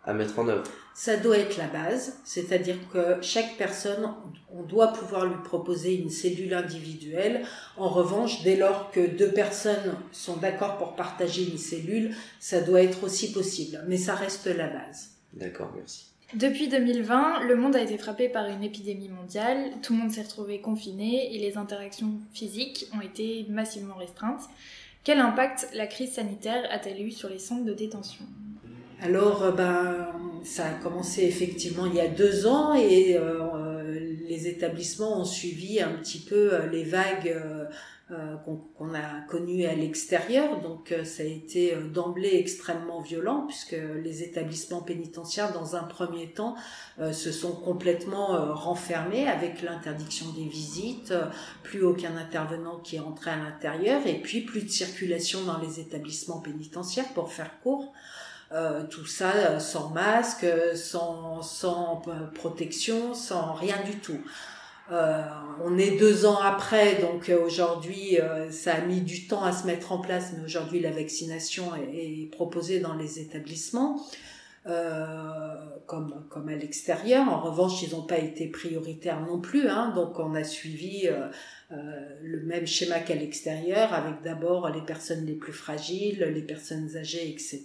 à 0.05 0.13
mettre 0.13 0.39
en 0.39 0.49
œuvre 0.49 0.65
Ça 0.95 1.17
doit 1.17 1.39
être 1.39 1.57
la 1.57 1.69
base, 1.69 2.19
c'est-à-dire 2.25 2.77
que 2.93 3.23
chaque 3.23 3.57
personne, 3.57 4.13
on 4.53 4.63
doit 4.63 4.89
pouvoir 4.89 5.25
lui 5.25 5.43
proposer 5.43 5.95
une 5.95 6.11
cellule 6.11 6.53
individuelle. 6.53 7.47
En 7.79 7.89
revanche, 7.89 8.43
dès 8.43 8.57
lors 8.57 8.91
que 8.91 9.07
deux 9.07 9.31
personnes 9.31 9.95
sont 10.13 10.37
d'accord 10.37 10.77
pour 10.77 10.95
partager 10.95 11.49
une 11.49 11.59
cellule, 11.59 12.15
ça 12.39 12.61
doit 12.61 12.83
être 12.83 13.05
aussi 13.05 13.33
possible, 13.33 13.83
mais 13.87 13.97
ça 13.97 14.15
reste 14.15 14.47
la 14.47 14.69
base. 14.69 15.11
D'accord, 15.33 15.73
merci. 15.75 16.10
Depuis 16.35 16.69
2020, 16.69 17.49
le 17.49 17.57
monde 17.57 17.75
a 17.75 17.83
été 17.83 17.99
frappé 17.99 18.29
par 18.29 18.47
une 18.47 18.63
épidémie 18.63 19.09
mondiale, 19.09 19.73
tout 19.83 19.95
le 19.95 19.99
monde 19.99 20.13
s'est 20.13 20.23
retrouvé 20.23 20.61
confiné 20.61 21.35
et 21.35 21.39
les 21.39 21.57
interactions 21.57 22.13
physiques 22.33 22.87
ont 22.97 23.01
été 23.01 23.47
massivement 23.49 23.97
restreintes. 23.97 24.43
Quel 25.03 25.19
impact 25.19 25.69
la 25.75 25.89
crise 25.89 26.13
sanitaire 26.13 26.69
a-t-elle 26.71 27.03
eu 27.03 27.11
sur 27.11 27.29
les 27.29 27.41
centres 27.41 27.65
de 27.65 27.73
détention? 27.73 28.25
Alors, 29.03 29.43
euh, 29.43 29.51
ben, 29.51 30.09
ça 30.45 30.67
a 30.67 30.73
commencé 30.75 31.25
effectivement 31.25 31.87
il 31.87 31.95
y 31.95 32.01
a 32.01 32.07
deux 32.07 32.47
ans 32.47 32.75
et 32.75 33.17
euh, 33.17 34.17
les 34.29 34.47
établissements 34.47 35.21
ont 35.21 35.25
suivi 35.25 35.81
un 35.81 35.93
petit 35.95 36.21
peu 36.21 36.53
euh, 36.53 36.67
les 36.67 36.85
vagues 36.85 37.35
euh, 38.13 38.37
qu'on 38.79 38.95
a 38.95 39.21
connu 39.29 39.67
à 39.67 39.75
l'extérieur. 39.75 40.61
Donc 40.63 40.91
euh, 40.91 41.05
ça 41.05 41.23
a 41.23 41.27
été 41.27 41.75
euh, 41.75 41.83
d'emblée 41.83 42.35
extrêmement 42.35 43.01
violent 43.01 43.45
puisque 43.47 43.77
les 44.03 44.23
établissements 44.25 44.83
pénitentiaires, 44.83 45.53
dans 45.53 45.77
un 45.77 45.85
premier 45.85 46.33
temps, 46.33 46.57
se 47.13 47.33
sont 47.33 47.53
complètement 47.53 48.55
renfermés 48.55 49.29
avec 49.29 49.63
l'interdiction 49.63 50.27
des 50.33 50.45
visites, 50.45 51.15
plus 51.63 51.83
aucun 51.83 52.17
intervenant 52.17 52.79
qui 52.79 52.97
est 52.97 53.01
entré 53.01 53.31
à 53.31 53.37
l'intérieur 53.37 54.07
et 54.07 54.21
puis 54.21 54.43
plus 54.43 54.63
de 54.63 54.69
circulation 54.69 55.45
dans 55.45 55.59
les 55.59 55.81
établissements 55.81 56.41
pénitentiaires 56.41 57.09
pour 57.15 57.33
faire 57.33 57.61
court. 57.63 57.93
tout 58.91 59.07
ça 59.07 59.61
sans 59.61 59.91
masque, 59.91 60.47
sans, 60.75 61.43
sans 61.43 62.03
protection, 62.35 63.15
sans 63.15 63.55
rien 63.55 63.77
du 63.85 63.99
tout. 63.99 64.21
Euh, 64.91 65.23
on 65.63 65.79
est 65.79 65.99
deux 65.99 66.27
ans 66.27 66.39
après, 66.41 66.97
donc 66.97 67.29
euh, 67.29 67.39
aujourd'hui, 67.45 68.19
euh, 68.19 68.51
ça 68.51 68.75
a 68.75 68.81
mis 68.81 69.01
du 69.01 69.29
temps 69.29 69.45
à 69.45 69.53
se 69.53 69.67
mettre 69.67 69.93
en 69.93 69.99
place, 69.99 70.33
mais 70.37 70.45
aujourd'hui, 70.45 70.81
la 70.81 70.91
vaccination 70.91 71.73
est, 71.77 72.31
proposée 72.33 72.81
dans 72.81 72.95
les 72.95 73.21
établissements, 73.21 74.05
comme, 75.87 76.25
comme 76.29 76.49
à 76.49 76.55
l'extérieur. 76.55 77.29
En 77.29 77.41
revanche, 77.41 77.83
ils 77.83 77.91
n'ont 77.91 78.03
pas 78.03 78.19
été 78.19 78.47
prioritaires 78.47 79.21
non 79.21 79.41
plus, 79.41 79.69
hein, 79.69 79.93
donc 79.95 80.19
on 80.19 80.35
a 80.35 80.45
suivi 80.45 81.09
le 81.71 82.41
même 82.43 82.67
schéma 82.67 83.01
qu'à 83.01 83.15
l'extérieur, 83.15 83.93
avec 83.93 84.23
d'abord 84.23 84.69
les 84.71 84.83
personnes 84.83 85.27
les 85.27 85.35
plus 85.35 85.53
fragiles, 85.53 86.21
les 86.35 86.43
personnes 86.43 86.97
âgées, 86.97 87.29
etc. 87.29 87.63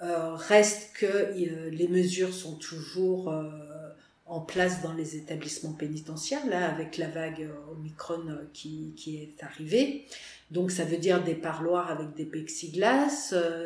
reste 0.00 0.92
que 0.94 1.34
les 1.34 1.88
mesures 1.88 2.32
sont 2.32 2.56
toujours 2.56 3.32
en 4.26 4.40
place 4.40 4.82
dans 4.82 4.92
les 4.92 5.16
établissements 5.16 5.72
pénitentiaires, 5.72 6.46
là, 6.46 6.68
avec 6.68 6.98
la 6.98 7.08
vague 7.08 7.48
Omicron 7.72 8.24
qui, 8.52 8.92
qui 8.96 9.16
est 9.16 9.42
arrivée. 9.42 10.04
Donc 10.50 10.70
ça 10.70 10.84
veut 10.84 10.98
dire 10.98 11.22
des 11.22 11.34
parloirs 11.34 11.90
avec 11.90 12.14
des 12.14 12.24
plexiglas, 12.24 13.08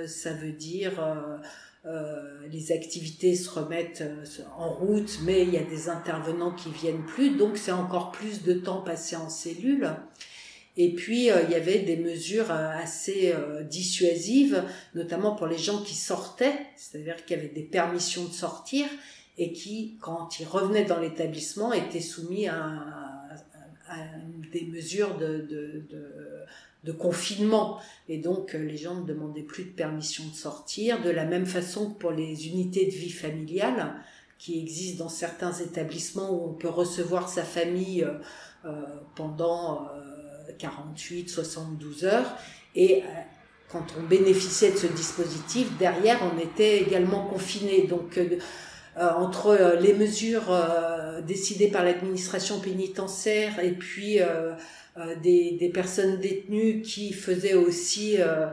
ça 0.06 0.32
veut 0.34 0.52
dire 0.52 1.00
euh, 1.86 2.46
les 2.52 2.72
activités 2.72 3.34
se 3.34 3.48
remettent 3.48 4.02
euh, 4.02 4.24
en 4.58 4.68
route, 4.68 5.18
mais 5.22 5.44
il 5.44 5.50
y 5.50 5.56
a 5.56 5.62
des 5.62 5.88
intervenants 5.88 6.52
qui 6.52 6.70
viennent 6.70 7.06
plus, 7.06 7.38
donc 7.38 7.56
c'est 7.56 7.72
encore 7.72 8.12
plus 8.12 8.42
de 8.42 8.52
temps 8.52 8.82
passé 8.82 9.16
en 9.16 9.30
cellule. 9.30 9.88
Et 10.76 10.94
puis 10.94 11.30
euh, 11.30 11.42
il 11.44 11.50
y 11.50 11.54
avait 11.54 11.78
des 11.78 11.96
mesures 11.96 12.50
assez 12.50 13.34
dissuasives, 13.70 14.62
notamment 14.94 15.34
pour 15.34 15.46
les 15.46 15.56
gens 15.56 15.82
qui 15.82 15.94
sortaient, 15.94 16.66
c'est-à-dire 16.76 17.24
qu'il 17.24 17.38
y 17.38 17.40
avait 17.40 17.48
des 17.48 17.62
permissions 17.62 18.24
de 18.24 18.32
sortir 18.32 18.86
et 19.40 19.52
qui, 19.52 19.96
quand 20.02 20.38
ils 20.38 20.46
revenaient 20.46 20.84
dans 20.84 21.00
l'établissement, 21.00 21.72
étaient 21.72 21.98
soumis 21.98 22.46
à, 22.46 22.84
des 24.52 24.66
mesures 24.66 25.16
de 25.16 26.92
confinement. 26.92 27.80
Et 28.08 28.18
donc, 28.18 28.54
euh, 28.54 28.58
les 28.58 28.76
gens 28.76 28.96
ne 28.96 29.06
demandaient 29.06 29.42
plus 29.42 29.64
de 29.64 29.70
permission 29.70 30.24
de 30.30 30.34
sortir. 30.34 31.02
De 31.02 31.08
la 31.08 31.24
même 31.24 31.46
façon 31.46 31.90
que 31.90 31.98
pour 31.98 32.10
les 32.10 32.48
unités 32.48 32.84
de 32.84 32.90
vie 32.90 33.10
familiale, 33.10 33.94
qui 34.38 34.60
existent 34.60 35.04
dans 35.04 35.10
certains 35.10 35.54
établissements 35.54 36.30
où 36.30 36.50
on 36.50 36.52
peut 36.52 36.68
recevoir 36.68 37.28
sa 37.28 37.42
famille 37.42 38.04
euh, 38.04 38.18
euh, 38.66 38.82
pendant 39.16 39.88
48, 40.58 41.30
72 41.30 42.04
heures. 42.04 42.36
Et 42.74 43.04
quand 43.72 43.86
on 43.98 44.02
bénéficiait 44.02 44.72
de 44.72 44.76
ce 44.76 44.86
dispositif, 44.86 45.78
derrière, 45.78 46.20
on 46.34 46.38
était 46.38 46.82
également 46.82 47.26
confiné. 47.26 47.86
Donc, 47.86 48.18
entre 48.98 49.76
les 49.80 49.94
mesures 49.94 50.52
décidées 51.26 51.68
par 51.68 51.84
l'administration 51.84 52.58
pénitentiaire 52.60 53.60
et 53.60 53.72
puis 53.72 54.20
euh, 55.00 55.14
des, 55.22 55.70
personnes 55.72 56.18
détenues 56.18 56.82
qui 56.82 57.12
faisaient 57.12 57.54
aussi 57.54 58.20
euh, 58.20 58.48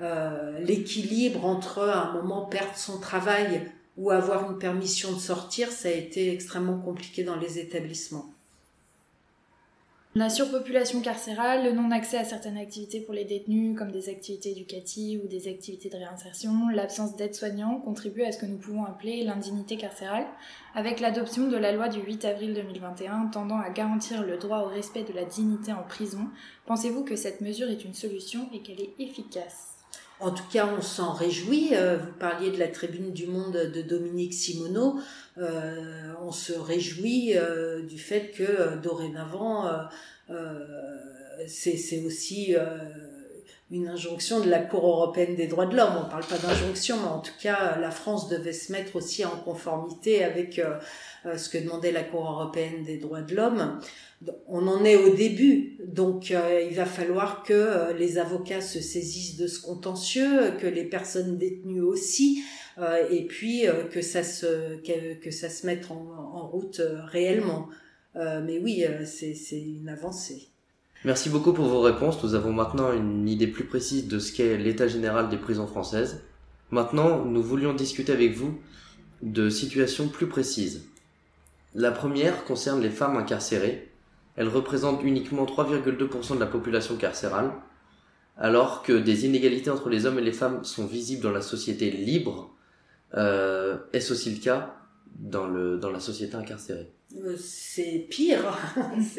euh, 0.00 0.58
l'équilibre 0.60 1.44
entre 1.44 1.78
un 1.78 2.12
moment 2.12 2.46
perdre 2.46 2.76
son 2.76 2.98
travail 2.98 3.70
ou 3.96 4.10
avoir 4.10 4.50
une 4.50 4.58
permission 4.58 5.12
de 5.12 5.20
sortir, 5.20 5.70
ça 5.70 5.88
a 5.88 5.92
été 5.92 6.32
extrêmement 6.32 6.78
compliqué 6.78 7.22
dans 7.22 7.36
les 7.36 7.60
établissements. 7.60 8.35
La 10.16 10.30
surpopulation 10.30 11.02
carcérale, 11.02 11.64
le 11.64 11.72
non-accès 11.72 12.16
à 12.16 12.24
certaines 12.24 12.56
activités 12.56 13.02
pour 13.02 13.12
les 13.12 13.26
détenus, 13.26 13.76
comme 13.76 13.92
des 13.92 14.08
activités 14.08 14.52
éducatives 14.52 15.20
ou 15.22 15.28
des 15.28 15.46
activités 15.46 15.90
de 15.90 15.96
réinsertion, 15.98 16.70
l'absence 16.70 17.16
d'aide-soignants 17.16 17.80
contribuent 17.80 18.22
à 18.22 18.32
ce 18.32 18.38
que 18.38 18.46
nous 18.46 18.56
pouvons 18.56 18.86
appeler 18.86 19.24
l'indignité 19.24 19.76
carcérale, 19.76 20.24
avec 20.74 21.00
l'adoption 21.00 21.48
de 21.48 21.56
la 21.58 21.70
loi 21.70 21.90
du 21.90 22.00
8 22.00 22.24
avril 22.24 22.54
2021 22.54 23.26
tendant 23.26 23.58
à 23.58 23.68
garantir 23.68 24.22
le 24.22 24.38
droit 24.38 24.60
au 24.60 24.68
respect 24.68 25.04
de 25.04 25.12
la 25.12 25.26
dignité 25.26 25.74
en 25.74 25.82
prison. 25.82 26.30
Pensez-vous 26.64 27.04
que 27.04 27.14
cette 27.14 27.42
mesure 27.42 27.68
est 27.68 27.84
une 27.84 27.92
solution 27.92 28.48
et 28.54 28.60
qu'elle 28.60 28.80
est 28.80 28.94
efficace? 28.98 29.75
En 30.18 30.30
tout 30.30 30.44
cas, 30.50 30.68
on 30.76 30.82
s'en 30.82 31.12
réjouit. 31.12 31.70
Euh, 31.72 31.98
vous 31.98 32.12
parliez 32.18 32.50
de 32.50 32.58
la 32.58 32.68
tribune 32.68 33.12
du 33.12 33.26
monde 33.26 33.52
de 33.52 33.82
Dominique 33.82 34.32
Simoneau. 34.32 34.98
Euh, 35.38 36.12
on 36.22 36.32
se 36.32 36.54
réjouit 36.54 37.36
euh, 37.36 37.82
du 37.82 37.98
fait 37.98 38.30
que 38.30 38.76
dorénavant, 38.78 39.70
c'est 41.46 42.02
aussi 42.04 42.54
une 43.70 43.88
injonction 43.88 44.40
de 44.40 44.48
la 44.48 44.60
Cour 44.60 44.86
européenne 44.86 45.34
des 45.34 45.46
droits 45.46 45.66
de 45.66 45.76
l'homme. 45.76 45.94
On 45.98 46.04
ne 46.04 46.10
parle 46.10 46.26
pas 46.26 46.38
d'injonction, 46.38 46.96
mais 47.00 47.08
en 47.08 47.18
tout 47.20 47.32
cas, 47.40 47.76
la 47.78 47.90
France 47.90 48.28
devait 48.28 48.52
se 48.52 48.70
mettre 48.70 48.94
aussi 48.96 49.24
en 49.24 49.36
conformité 49.44 50.22
avec 50.22 50.60
ce 51.24 51.48
que 51.48 51.58
demandait 51.58 51.90
la 51.90 52.04
Cour 52.04 52.30
européenne 52.30 52.84
des 52.84 52.98
droits 52.98 53.22
de 53.22 53.34
l'homme 53.34 53.80
on 54.48 54.66
en 54.66 54.84
est 54.84 54.96
au 54.96 55.14
début, 55.14 55.76
donc 55.86 56.30
euh, 56.30 56.66
il 56.68 56.74
va 56.74 56.86
falloir 56.86 57.42
que 57.42 57.52
euh, 57.52 57.92
les 57.92 58.18
avocats 58.18 58.60
se 58.60 58.80
saisissent 58.80 59.36
de 59.36 59.46
ce 59.46 59.60
contentieux, 59.60 60.52
que 60.58 60.66
les 60.66 60.84
personnes 60.84 61.36
détenues 61.36 61.82
aussi, 61.82 62.42
euh, 62.78 63.08
et 63.10 63.26
puis 63.26 63.64
que 63.90 64.00
ça 64.00 64.22
se 64.22 64.76
que, 65.20 65.30
ça 65.30 65.48
se 65.48 65.66
mette 65.66 65.90
en, 65.90 66.48
route 66.48 66.80
réellement. 67.10 67.68
mais 68.14 68.58
oui, 68.58 68.84
c'est 69.04 69.60
une 69.60 69.88
avancée. 69.88 70.48
Merci 71.06 71.30
beaucoup 71.30 71.52
pour 71.52 71.66
vos 71.66 71.80
réponses. 71.80 72.22
Nous 72.24 72.34
avons 72.34 72.52
maintenant 72.52 72.92
une 72.92 73.28
idée 73.28 73.46
plus 73.46 73.64
précise 73.64 74.08
de 74.08 74.18
ce 74.18 74.32
qu'est 74.32 74.58
l'état 74.58 74.88
général 74.88 75.28
des 75.28 75.36
prisons 75.36 75.68
françaises. 75.68 76.24
Maintenant, 76.70 77.24
nous 77.24 77.42
voulions 77.42 77.72
discuter 77.72 78.12
avec 78.12 78.34
vous 78.34 78.58
de 79.22 79.48
situations 79.48 80.08
plus 80.08 80.26
précises. 80.26 80.88
La 81.74 81.92
première 81.92 82.44
concerne 82.44 82.82
les 82.82 82.90
femmes 82.90 83.16
incarcérées 83.16 83.88
elle 84.36 84.48
représente 84.48 85.02
uniquement 85.02 85.46
3,2% 85.46 86.34
de 86.34 86.40
la 86.40 86.46
population 86.46 86.96
carcérale, 86.96 87.52
alors 88.36 88.82
que 88.82 88.92
des 88.92 89.24
inégalités 89.24 89.70
entre 89.70 89.88
les 89.88 90.04
hommes 90.04 90.18
et 90.18 90.22
les 90.22 90.32
femmes 90.32 90.62
sont 90.62 90.86
visibles 90.86 91.22
dans 91.22 91.30
la 91.30 91.40
société 91.40 91.90
libre. 91.90 92.54
Euh, 93.14 93.78
est-ce 93.94 94.12
aussi 94.12 94.34
le 94.34 94.40
cas? 94.40 94.75
Dans, 95.18 95.46
le, 95.46 95.78
dans 95.78 95.90
la 95.90 96.00
société 96.00 96.34
incarcérée 96.34 96.88
euh, 97.16 97.36
C'est 97.38 98.06
pire. 98.10 98.58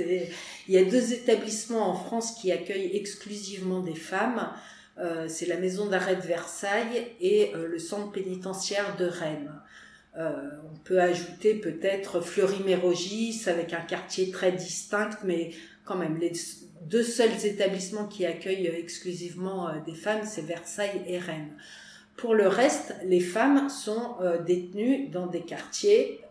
Il 0.67 0.73
y 0.73 0.77
a 0.77 0.85
deux 0.85 1.13
établissements 1.13 1.89
en 1.89 1.95
France 1.95 2.33
qui 2.39 2.51
accueillent 2.51 2.95
exclusivement 2.95 3.81
des 3.81 3.95
femmes. 3.95 4.49
Euh, 4.97 5.27
c'est 5.27 5.45
la 5.45 5.57
maison 5.57 5.87
d'arrêt 5.87 6.15
de 6.15 6.21
Versailles 6.21 7.07
et 7.21 7.51
le 7.53 7.79
centre 7.79 8.11
pénitentiaire 8.11 8.95
de 8.97 9.05
Rennes. 9.05 9.51
Euh, 10.17 10.49
on 10.73 10.77
peut 10.79 10.99
ajouter 10.99 11.53
peut-être 11.53 12.21
Fleury-Mérogis 12.21 13.43
avec 13.45 13.73
un 13.73 13.81
quartier 13.81 14.31
très 14.31 14.51
distinct, 14.51 15.11
mais 15.23 15.51
quand 15.85 15.95
même, 15.95 16.17
les 16.17 16.33
deux 16.81 17.03
seuls 17.03 17.45
établissements 17.45 18.07
qui 18.07 18.25
accueillent 18.25 18.65
exclusivement 18.67 19.69
euh, 19.69 19.73
des 19.85 19.93
femmes, 19.93 20.25
c'est 20.25 20.41
Versailles 20.41 21.03
et 21.05 21.19
Rennes. 21.19 21.55
Pour 22.17 22.35
le 22.35 22.47
reste, 22.47 22.95
les 23.03 23.19
femmes 23.19 23.69
sont 23.69 24.15
euh, 24.21 24.41
détenues 24.43 25.07
dans 25.09 25.27
des 25.27 25.41
quartiers, 25.41 26.21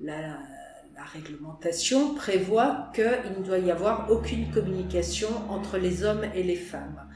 la 0.00 1.06
réglementation 1.14 2.14
prévoit 2.14 2.90
qu'il 2.94 3.32
ne 3.38 3.42
doit 3.42 3.58
y 3.58 3.70
avoir 3.70 4.10
aucune 4.10 4.50
communication 4.50 5.30
entre 5.48 5.78
les 5.78 6.04
hommes 6.04 6.26
et 6.34 6.42
les 6.42 6.56
femmes. 6.56 7.08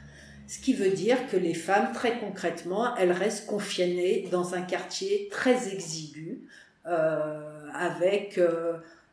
Ce 0.47 0.59
qui 0.59 0.75
veut 0.75 0.91
dire 0.91 1.19
que 1.31 1.37
les 1.37 1.55
femmes, 1.55 1.93
très 1.93 2.19
concrètement, 2.19 2.95
elles 2.97 3.13
restent 3.13 3.47
confinées 3.47 4.29
dans 4.31 4.55
un 4.55 4.63
quartier 4.63 5.29
très 5.31 5.73
exigu, 5.73 6.49
euh, 6.87 7.69
avec, 7.75 8.39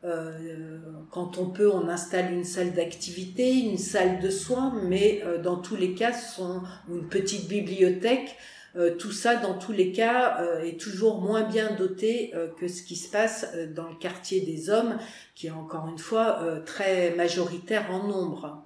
euh, 0.04 0.32
euh, 0.38 0.78
quand 1.10 1.38
on 1.38 1.50
peut, 1.50 1.70
on 1.70 1.88
installe 1.88 2.32
une 2.32 2.44
salle 2.44 2.72
d'activité, 2.72 3.52
une 3.52 3.78
salle 3.78 4.20
de 4.20 4.30
soins, 4.30 4.80
mais 4.84 5.22
dans 5.42 5.56
tous 5.56 5.76
les 5.76 5.94
cas, 5.94 6.12
sont 6.12 6.62
une 6.88 7.08
petite 7.08 7.48
bibliothèque 7.48 8.36
euh, 8.74 8.96
tout 8.96 9.12
ça, 9.12 9.36
dans 9.36 9.58
tous 9.58 9.72
les 9.72 9.92
cas, 9.92 10.40
euh, 10.40 10.62
est 10.62 10.80
toujours 10.80 11.20
moins 11.20 11.42
bien 11.42 11.74
doté 11.74 12.32
euh, 12.34 12.48
que 12.58 12.68
ce 12.68 12.82
qui 12.82 12.96
se 12.96 13.10
passe 13.10 13.46
dans 13.74 13.88
le 13.88 13.96
quartier 13.96 14.40
des 14.40 14.70
hommes, 14.70 14.98
qui 15.34 15.48
est 15.48 15.50
encore 15.50 15.88
une 15.88 15.98
fois 15.98 16.62
très 16.64 17.14
majoritaire 17.14 17.90
en 17.90 18.06
nombre. 18.06 18.64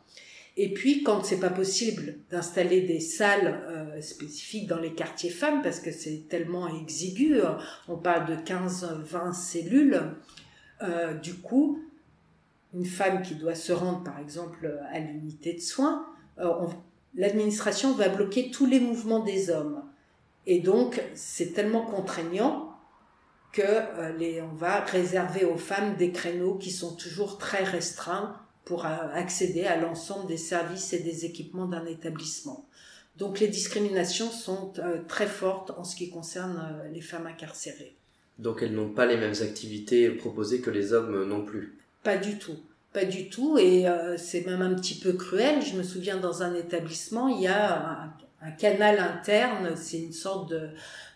Et 0.59 0.73
puis, 0.73 1.03
quand 1.03 1.23
c'est 1.25 1.41
pas 1.41 1.51
possible 1.51 2.19
d'installer 2.31 2.81
des 2.83 3.01
salles 3.01 3.61
spécifiques 4.01 4.67
dans 4.67 4.79
les 4.79 4.95
quartiers 4.95 5.31
femmes, 5.31 5.61
parce 5.63 5.81
que 5.81 5.93
c'est 5.93 6.29
tellement 6.31 6.67
exigu, 6.81 7.41
on 7.89 7.97
parle 7.97 8.27
de 8.27 8.37
15-20 8.37 9.35
cellules, 9.35 10.01
du 11.23 11.35
coup, 11.35 11.83
une 12.75 12.85
femme 12.85 13.23
qui 13.23 13.35
doit 13.35 13.55
se 13.55 13.73
rendre, 13.73 14.03
par 14.05 14.19
exemple, 14.19 14.79
à 14.93 14.99
l'unité 14.99 15.55
de 15.55 15.61
soins, 15.61 16.07
l'administration 17.15 17.95
va 17.95 18.09
bloquer 18.09 18.51
tous 18.51 18.67
les 18.67 18.81
mouvements 18.81 19.21
des 19.21 19.51
hommes. 19.51 19.83
Et 20.47 20.61
donc, 20.61 21.03
c'est 21.15 21.53
tellement 21.53 21.85
contraignant 21.85 22.77
que 23.53 23.63
euh, 23.63 24.13
les, 24.19 24.43
on 24.43 24.55
va 24.55 24.81
réserver 24.81 25.45
aux 25.45 25.57
femmes 25.57 25.97
des 25.97 26.13
créneaux 26.13 26.57
qui 26.57 26.71
sont 26.71 26.95
toujours 26.95 27.39
très 27.39 27.65
restreints 27.65 28.39
pour 28.65 28.85
euh, 28.85 28.91
accéder 29.13 29.65
à 29.65 29.77
l'ensemble 29.77 30.27
des 30.27 30.37
services 30.37 30.93
et 30.93 30.99
des 30.99 31.25
équipements 31.25 31.67
d'un 31.67 31.87
établissement. 31.87 32.69
Donc 33.17 33.41
les 33.41 33.49
discriminations 33.49 34.31
sont 34.31 34.75
euh, 34.79 35.03
très 35.09 35.27
fortes 35.27 35.73
en 35.79 35.85
ce 35.85 35.97
qui 35.97 36.11
concerne 36.11 36.83
les 36.93 37.01
femmes 37.01 37.27
incarcérées. 37.27 37.97
Donc 38.39 38.63
elles 38.63 38.75
n'ont 38.75 38.91
pas 38.91 39.07
les 39.07 39.17
mêmes 39.17 39.35
activités 39.43 40.11
proposées 40.11 40.61
que 40.61 40.71
les 40.71 40.93
hommes 40.93 41.25
non 41.29 41.45
plus 41.45 41.77
Pas 42.03 42.17
du 42.17 42.39
tout. 42.39 42.57
Pas 42.93 43.05
du 43.05 43.29
tout. 43.29 43.59
Et 43.59 43.87
c'est 44.17 44.47
même 44.47 44.63
un 44.63 44.75
petit 44.75 44.95
peu 44.95 45.13
cruel. 45.13 45.63
Je 45.63 45.77
me 45.77 45.83
souviens 45.83 46.17
dans 46.17 46.43
un 46.43 46.55
établissement, 46.55 47.29
il 47.29 47.43
y 47.43 47.47
a 47.47 48.11
un 48.43 48.51
canal 48.51 48.99
interne, 48.99 49.71
c'est 49.77 49.99
une 49.99 50.13
sorte 50.13 50.51
de, 50.51 50.69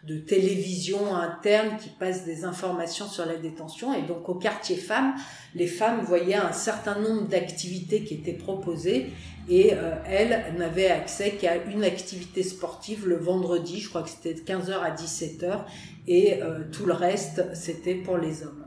de, 0.05 0.19
télévision 0.19 1.15
interne 1.15 1.77
qui 1.79 1.91
passe 1.91 2.25
des 2.25 2.45
informations 2.45 3.07
sur 3.07 3.27
la 3.27 3.37
détention. 3.37 3.95
Et 3.95 4.03
donc 4.03 4.29
au 4.29 4.35
quartier 4.35 4.77
femmes, 4.77 5.15
les 5.55 5.67
femmes 5.67 6.01
voyaient 6.01 6.35
un 6.35 6.53
certain 6.53 6.99
nombre 6.99 7.29
d'activités 7.29 8.05
qui 8.05 8.15
étaient 8.15 8.33
proposées 8.33 9.11
et 9.51 9.75
euh, 9.75 9.97
elles 10.07 10.55
n'avaient 10.57 10.91
accès 10.91 11.33
qu'à 11.33 11.57
une 11.57 11.83
activité 11.83 12.45
sportive 12.45 13.07
le 13.07 13.17
vendredi, 13.17 13.81
je 13.81 13.89
crois 13.89 14.05
que 14.05 14.09
c'était 14.09 14.33
de 14.33 14.41
15h 14.41 14.79
à 14.79 14.95
17h, 14.95 15.65
et 16.07 16.41
euh, 16.41 16.61
tout 16.71 16.87
le 16.87 16.93
reste, 16.93 17.45
c'était 17.55 17.97
pour 17.97 18.17
les 18.17 18.45
hommes. 18.45 18.65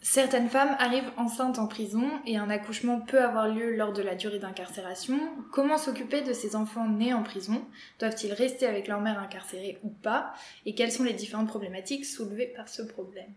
Certaines 0.00 0.48
femmes 0.48 0.74
arrivent 0.80 1.12
enceintes 1.16 1.60
en 1.60 1.68
prison 1.68 2.10
et 2.26 2.36
un 2.36 2.50
accouchement 2.50 3.00
peut 3.00 3.22
avoir 3.22 3.46
lieu 3.46 3.76
lors 3.76 3.92
de 3.92 4.02
la 4.02 4.16
durée 4.16 4.40
d'incarcération. 4.40 5.16
Comment 5.52 5.78
s'occuper 5.78 6.22
de 6.22 6.32
ces 6.32 6.56
enfants 6.56 6.88
nés 6.88 7.14
en 7.14 7.22
prison? 7.22 7.64
Doivent-ils 8.00 8.32
rester 8.32 8.66
avec 8.66 8.88
leur 8.88 9.00
mère 9.00 9.20
incarcérée 9.20 9.78
ou 9.84 9.90
pas? 9.90 10.34
Et 10.66 10.74
quelles 10.74 10.90
sont 10.90 11.04
les 11.04 11.12
différentes 11.12 11.46
problématiques 11.46 12.04
soulevées 12.04 12.52
par 12.56 12.68
ce 12.68 12.82
problème? 12.82 13.32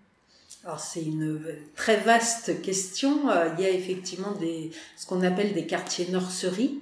Alors 0.65 0.79
c'est 0.79 1.03
une 1.03 1.39
très 1.75 1.98
vaste 1.98 2.62
question. 2.63 3.29
Euh, 3.29 3.50
il 3.55 3.63
y 3.63 3.67
a 3.67 3.69
effectivement 3.69 4.31
des, 4.31 4.72
ce 4.98 5.05
qu'on 5.05 5.22
appelle 5.22 5.53
des 5.53 5.67
quartiers 5.67 6.07
nurseries. 6.10 6.81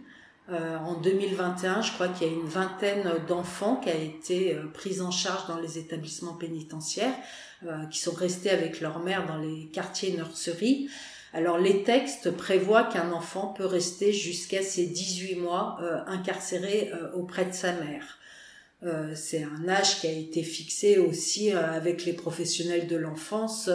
Euh, 0.49 0.77
en 0.77 0.95
2021, 0.95 1.81
je 1.81 1.91
crois 1.91 2.07
qu'il 2.07 2.27
y 2.27 2.29
a 2.29 2.33
une 2.33 2.47
vingtaine 2.47 3.11
d'enfants 3.27 3.77
qui 3.77 3.89
a 3.89 3.95
été 3.95 4.55
euh, 4.55 4.67
pris 4.73 5.01
en 5.01 5.11
charge 5.11 5.47
dans 5.47 5.57
les 5.57 5.77
établissements 5.77 6.33
pénitentiaires. 6.33 7.13
Qui 7.89 7.99
sont 7.99 8.11
restés 8.11 8.49
avec 8.49 8.81
leur 8.81 8.99
mère 8.99 9.25
dans 9.25 9.37
les 9.37 9.67
quartiers 9.67 10.11
nurseries. 10.11 10.89
Alors 11.31 11.57
les 11.57 11.83
textes 11.83 12.29
prévoient 12.31 12.83
qu'un 12.83 13.13
enfant 13.13 13.53
peut 13.57 13.65
rester 13.65 14.11
jusqu'à 14.11 14.61
ses 14.61 14.85
18 14.85 15.35
mois 15.35 15.79
incarcéré 16.07 16.91
auprès 17.15 17.45
de 17.45 17.53
sa 17.53 17.71
mère. 17.71 18.19
C'est 19.15 19.43
un 19.43 19.69
âge 19.69 20.01
qui 20.01 20.07
a 20.07 20.11
été 20.11 20.43
fixé 20.43 20.97
aussi 20.97 21.51
avec 21.51 22.05
les 22.05 22.13
professionnels 22.13 22.87
de 22.87 22.95
l'enfance 22.97 23.69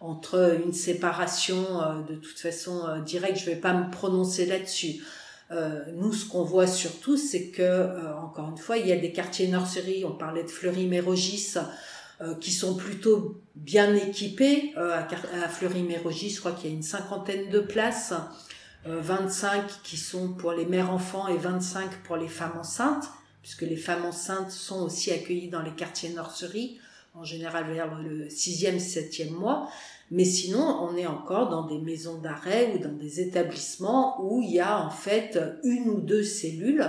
entre 0.00 0.58
une 0.64 0.72
séparation 0.72 1.62
de 2.08 2.14
toute 2.16 2.38
façon 2.38 2.82
directe. 3.06 3.38
Je 3.38 3.50
ne 3.50 3.54
vais 3.54 3.60
pas 3.60 3.74
me 3.74 3.90
prononcer 3.90 4.46
là-dessus. 4.46 5.04
nous, 5.94 6.12
ce 6.12 6.26
qu'on 6.26 6.42
voit 6.42 6.66
surtout, 6.66 7.16
c'est 7.16 7.48
que, 7.48 7.88
encore 8.16 8.50
une 8.50 8.58
fois, 8.58 8.76
il 8.78 8.86
y 8.86 8.92
a 8.92 8.96
des 8.96 9.12
quartiers 9.12 9.48
nurseries. 9.48 10.04
On 10.04 10.16
parlait 10.16 10.42
de 10.42 10.50
Fleury-Mérogis 10.50 11.56
euh, 12.22 12.34
qui 12.34 12.50
sont 12.50 12.76
plutôt 12.76 13.40
bien 13.54 13.94
équipés. 13.94 14.74
Euh, 14.76 14.94
à, 14.94 15.48
Fleury-Mérogis, 15.48 16.28
je 16.28 16.40
crois 16.40 16.52
qu'il 16.52 16.68
y 16.68 16.72
a 16.74 16.76
une 16.76 16.82
cinquantaine 16.82 17.48
de 17.48 17.60
places, 17.60 18.12
25 18.84 19.56
euh, 19.56 19.62
qui 19.82 19.96
sont 19.96 20.34
pour 20.34 20.52
les 20.52 20.66
mères 20.66 20.92
enfants 20.92 21.28
et 21.28 21.38
25 21.38 22.02
pour 22.04 22.18
les 22.18 22.28
femmes 22.28 22.58
enceintes, 22.60 23.06
puisque 23.42 23.62
les 23.62 23.76
femmes 23.76 24.04
enceintes 24.04 24.50
sont 24.50 24.82
aussi 24.82 25.10
accueillies 25.10 25.48
dans 25.48 25.62
les 25.62 25.72
quartiers 25.72 26.10
nurseries, 26.10 26.78
en 27.14 27.24
général 27.24 27.72
vers 27.72 27.98
le 27.98 28.28
sixième, 28.30 28.78
septième 28.78 29.32
mois. 29.32 29.68
Mais 30.10 30.24
sinon, 30.24 30.60
on 30.60 30.96
est 30.96 31.06
encore 31.06 31.48
dans 31.48 31.66
des 31.66 31.78
maisons 31.78 32.18
d'arrêt 32.18 32.72
ou 32.74 32.78
dans 32.78 32.92
des 32.92 33.20
établissements 33.20 34.16
où 34.24 34.42
il 34.42 34.50
y 34.50 34.60
a 34.60 34.84
en 34.84 34.90
fait 34.90 35.38
une 35.62 35.88
ou 35.88 36.00
deux 36.00 36.24
cellules 36.24 36.88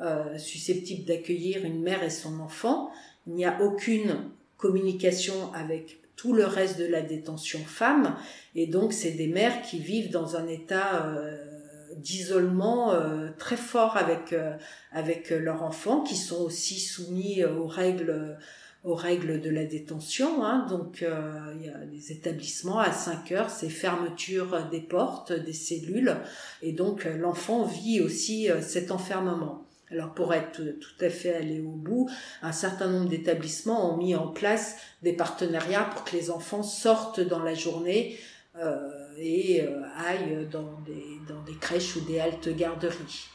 euh, 0.00 0.38
susceptibles 0.38 1.04
d'accueillir 1.04 1.64
une 1.64 1.82
mère 1.82 2.02
et 2.02 2.10
son 2.10 2.40
enfant. 2.40 2.90
Il 3.26 3.34
n'y 3.34 3.44
a 3.44 3.60
aucune 3.62 4.30
communication 4.56 5.52
avec 5.54 5.98
tout 6.16 6.34
le 6.34 6.44
reste 6.44 6.78
de 6.78 6.86
la 6.86 7.02
détention 7.02 7.58
femme. 7.60 8.16
Et 8.54 8.66
donc, 8.66 8.92
c'est 8.92 9.12
des 9.12 9.26
mères 9.26 9.62
qui 9.62 9.78
vivent 9.78 10.10
dans 10.10 10.36
un 10.36 10.46
état 10.46 11.06
euh, 11.06 11.51
d'isolement 11.96 12.92
euh, 12.92 13.28
très 13.38 13.56
fort 13.56 13.96
avec, 13.96 14.32
euh, 14.32 14.56
avec 14.92 15.30
leurs 15.30 15.62
enfants, 15.62 16.00
qui 16.00 16.16
sont 16.16 16.42
aussi 16.42 16.80
soumis 16.80 17.44
aux 17.44 17.66
règles 17.66 18.38
aux 18.84 18.96
règles 18.96 19.40
de 19.40 19.48
la 19.48 19.64
détention. 19.64 20.44
Hein. 20.44 20.66
Donc, 20.68 21.02
il 21.02 21.66
y 21.66 21.68
a 21.68 21.86
des 21.86 22.10
établissements 22.10 22.80
à 22.80 22.90
5 22.90 23.30
heures, 23.30 23.48
c'est 23.48 23.68
fermeture 23.68 24.68
des 24.72 24.80
portes, 24.80 25.32
des 25.32 25.52
cellules. 25.52 26.16
Et 26.62 26.72
donc, 26.72 27.04
l'enfant 27.04 27.62
vit 27.62 28.00
aussi 28.00 28.48
cet 28.60 28.90
enfermement. 28.90 29.62
Alors 29.92 30.14
pour 30.14 30.32
être 30.32 30.62
tout 30.62 31.04
à 31.04 31.10
fait 31.10 31.34
allé 31.34 31.60
au 31.60 31.70
bout, 31.70 32.08
un 32.40 32.52
certain 32.52 32.88
nombre 32.88 33.08
d'établissements 33.08 33.92
ont 33.92 33.98
mis 33.98 34.16
en 34.16 34.28
place 34.28 34.76
des 35.02 35.12
partenariats 35.12 35.84
pour 35.84 36.04
que 36.04 36.16
les 36.16 36.30
enfants 36.30 36.62
sortent 36.62 37.20
dans 37.20 37.42
la 37.42 37.54
journée 37.54 38.18
euh, 38.56 38.88
et 39.18 39.62
euh, 39.62 39.82
aillent 39.96 40.46
dans 40.50 40.80
des, 40.80 41.18
dans 41.28 41.42
des 41.42 41.54
crèches 41.54 41.96
ou 41.96 42.00
des 42.00 42.20
haltes 42.20 42.48
garderies. 42.48 43.28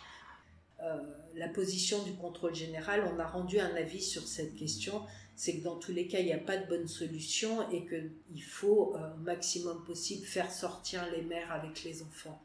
Euh, 0.82 0.98
la 1.36 1.48
position 1.48 2.02
du 2.04 2.14
contrôle 2.14 2.56
général, 2.56 3.04
on 3.14 3.20
a 3.20 3.28
rendu 3.28 3.60
un 3.60 3.76
avis 3.76 4.02
sur 4.02 4.24
cette 4.24 4.56
question, 4.56 5.02
c'est 5.36 5.58
que 5.58 5.64
dans 5.64 5.76
tous 5.76 5.92
les 5.92 6.08
cas, 6.08 6.20
il 6.20 6.26
n'y 6.26 6.34
a 6.34 6.40
pas 6.40 6.58
de 6.58 6.66
bonne 6.68 6.88
solution 6.88 7.70
et 7.72 7.86
qu'il 7.86 8.44
faut 8.44 8.96
au 8.96 9.20
maximum 9.22 9.84
possible 9.86 10.26
faire 10.26 10.52
sortir 10.52 11.06
les 11.16 11.22
mères 11.22 11.52
avec 11.52 11.84
les 11.84 12.02
enfants. 12.02 12.42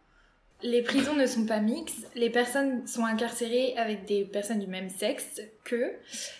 Les 0.62 0.82
prisons 0.82 1.16
ne 1.16 1.26
sont 1.26 1.44
pas 1.46 1.58
mixtes, 1.58 2.06
les 2.14 2.30
personnes 2.30 2.86
sont 2.86 3.04
incarcérées 3.04 3.76
avec 3.76 4.04
des 4.04 4.24
personnes 4.24 4.60
du 4.60 4.68
même 4.68 4.90
sexe 4.90 5.40
qu'eux. 5.64 5.90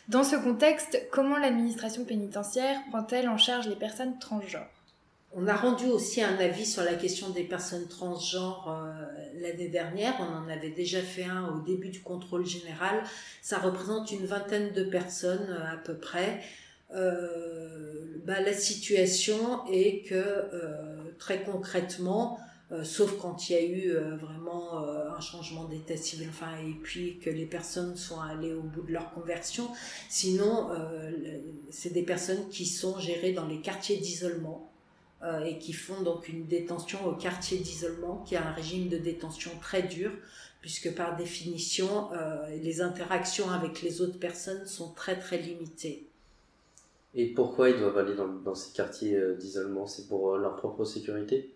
Dans 0.08 0.22
ce 0.22 0.36
contexte, 0.36 1.08
comment 1.10 1.38
l'administration 1.38 2.04
pénitentiaire 2.04 2.78
prend-elle 2.90 3.28
en 3.28 3.38
charge 3.38 3.66
les 3.66 3.74
personnes 3.74 4.18
transgenres? 4.20 4.68
On 5.34 5.46
a 5.46 5.56
rendu 5.56 5.86
aussi 5.86 6.22
un 6.22 6.36
avis 6.36 6.66
sur 6.66 6.82
la 6.84 6.94
question 6.94 7.30
des 7.30 7.44
personnes 7.44 7.86
transgenres 7.88 8.68
euh, 8.68 9.40
l'année 9.40 9.68
dernière. 9.68 10.14
On 10.20 10.44
en 10.44 10.48
avait 10.48 10.70
déjà 10.70 11.00
fait 11.00 11.24
un 11.24 11.48
au 11.48 11.60
début 11.60 11.88
du 11.88 12.00
contrôle 12.00 12.46
général. 12.46 13.02
Ça 13.40 13.58
représente 13.58 14.10
une 14.10 14.26
vingtaine 14.26 14.72
de 14.72 14.84
personnes 14.84 15.48
euh, 15.48 15.72
à 15.72 15.76
peu 15.76 15.94
près. 15.94 16.40
Euh, 16.94 18.20
bah, 18.24 18.40
la 18.40 18.52
situation 18.52 19.66
est 19.70 20.06
que 20.06 20.18
très 21.18 21.42
concrètement, 21.42 22.38
euh, 22.72 22.84
sauf 22.84 23.18
quand 23.18 23.48
il 23.48 23.52
y 23.52 23.56
a 23.56 23.62
eu 23.62 23.90
euh, 23.90 24.16
vraiment 24.16 24.82
euh, 24.82 25.10
un 25.10 25.20
changement 25.20 25.64
d'état 25.64 25.96
civil, 25.96 26.28
enfin, 26.30 26.56
et 26.66 26.72
puis 26.82 27.18
que 27.18 27.28
les 27.28 27.44
personnes 27.44 27.96
sont 27.96 28.20
allées 28.20 28.54
au 28.54 28.62
bout 28.62 28.82
de 28.82 28.92
leur 28.92 29.12
conversion. 29.12 29.68
Sinon, 30.08 30.70
c'est 31.70 31.92
des 31.92 32.02
personnes 32.02 32.48
qui 32.48 32.66
sont 32.66 32.98
gérées 32.98 33.32
dans 33.32 33.46
les 33.46 33.60
quartiers 33.60 33.98
d'isolement 33.98 34.71
et 35.46 35.58
qui 35.58 35.72
font 35.72 36.02
donc 36.02 36.28
une 36.28 36.46
détention 36.46 37.06
au 37.06 37.12
quartier 37.12 37.58
d'isolement, 37.58 38.24
qui 38.26 38.36
a 38.36 38.46
un 38.46 38.52
régime 38.52 38.88
de 38.88 38.98
détention 38.98 39.52
très 39.60 39.82
dur, 39.82 40.10
puisque 40.60 40.94
par 40.94 41.16
définition, 41.16 42.10
les 42.62 42.80
interactions 42.80 43.50
avec 43.50 43.82
les 43.82 44.00
autres 44.00 44.18
personnes 44.18 44.66
sont 44.66 44.92
très 44.92 45.18
très 45.18 45.38
limitées. 45.38 46.06
Et 47.14 47.26
pourquoi 47.26 47.70
ils 47.70 47.78
doivent 47.78 47.98
aller 47.98 48.14
dans, 48.14 48.28
dans 48.28 48.54
ces 48.54 48.72
quartiers 48.72 49.20
d'isolement? 49.38 49.86
C'est 49.86 50.08
pour 50.08 50.36
leur 50.36 50.56
propre 50.56 50.84
sécurité? 50.84 51.52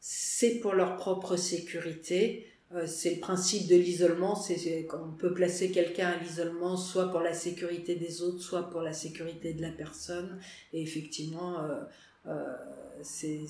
C'est 0.00 0.60
pour 0.60 0.72
leur 0.72 0.96
propre 0.96 1.36
sécurité. 1.36 2.46
Euh, 2.72 2.86
c'est 2.86 3.14
le 3.14 3.20
principe 3.20 3.66
de 3.66 3.74
l'isolement, 3.74 4.36
c'est 4.36 4.84
qu'on 4.84 5.10
peut 5.18 5.34
placer 5.34 5.72
quelqu'un 5.72 6.08
à 6.08 6.16
l'isolement 6.16 6.76
soit 6.76 7.10
pour 7.10 7.20
la 7.20 7.34
sécurité 7.34 7.96
des 7.96 8.22
autres, 8.22 8.40
soit 8.40 8.70
pour 8.70 8.80
la 8.80 8.92
sécurité 8.92 9.52
de 9.52 9.60
la 9.60 9.72
personne. 9.72 10.38
Et 10.72 10.80
effectivement, 10.80 11.58
euh, 12.30 12.56
c'est 13.02 13.46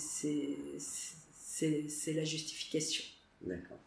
la 2.15 2.25
justification. 2.25 3.05
D'accord. 3.43 3.79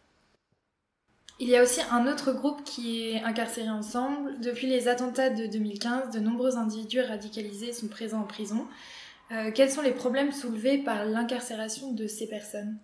Il 1.39 1.49
y 1.49 1.55
a 1.55 1.63
aussi 1.63 1.81
un 1.91 2.07
autre 2.07 2.31
groupe 2.31 2.63
qui 2.63 3.09
est 3.09 3.23
incarcéré 3.23 3.69
ensemble. 3.69 4.39
Depuis 4.39 4.67
les 4.67 4.87
attentats 4.87 5.29
de 5.29 5.47
2015, 5.47 6.11
de 6.13 6.19
nombreux 6.19 6.57
individus 6.57 7.01
radicalisés 7.01 7.73
sont 7.73 7.87
présents 7.87 8.21
en 8.21 8.27
prison. 8.27 8.67
Euh, 9.31 9.51
quels 9.51 9.71
sont 9.71 9.81
les 9.81 9.91
problèmes 9.91 10.31
soulevés 10.31 10.77
par 10.77 11.05
l'incarcération 11.05 11.91
de 11.91 12.07
ces 12.07 12.27
personnes? 12.27 12.77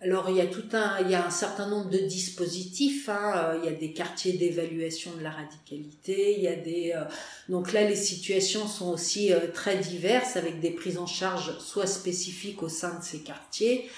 Alors 0.00 0.30
il 0.30 0.36
y 0.36 0.40
a 0.40 0.46
tout 0.46 0.64
un, 0.72 0.98
il 1.00 1.10
y 1.10 1.14
a 1.14 1.26
un 1.26 1.30
certain 1.30 1.66
nombre 1.66 1.90
de 1.90 1.98
dispositifs. 1.98 3.08
Hein. 3.08 3.32
Euh, 3.36 3.58
il 3.62 3.70
y 3.70 3.72
a 3.72 3.76
des 3.76 3.92
quartiers 3.92 4.32
d'évaluation 4.32 5.12
de 5.16 5.22
la 5.22 5.30
radicalité. 5.30 6.36
Il 6.36 6.42
y 6.42 6.48
a 6.48 6.56
des, 6.56 6.92
euh, 6.96 7.04
donc 7.48 7.72
là 7.72 7.84
les 7.84 7.96
situations 7.96 8.66
sont 8.66 8.90
aussi 8.90 9.32
très 9.54 9.76
diverses 9.76 10.36
avec 10.36 10.60
des 10.60 10.70
prises 10.70 10.98
en 10.98 11.06
charge 11.06 11.58
soit 11.58 11.86
spécifiques 11.86 12.62
au 12.62 12.68
sein 12.68 12.98
de 12.98 13.04
ces 13.04 13.20
quartiers, 13.20 13.90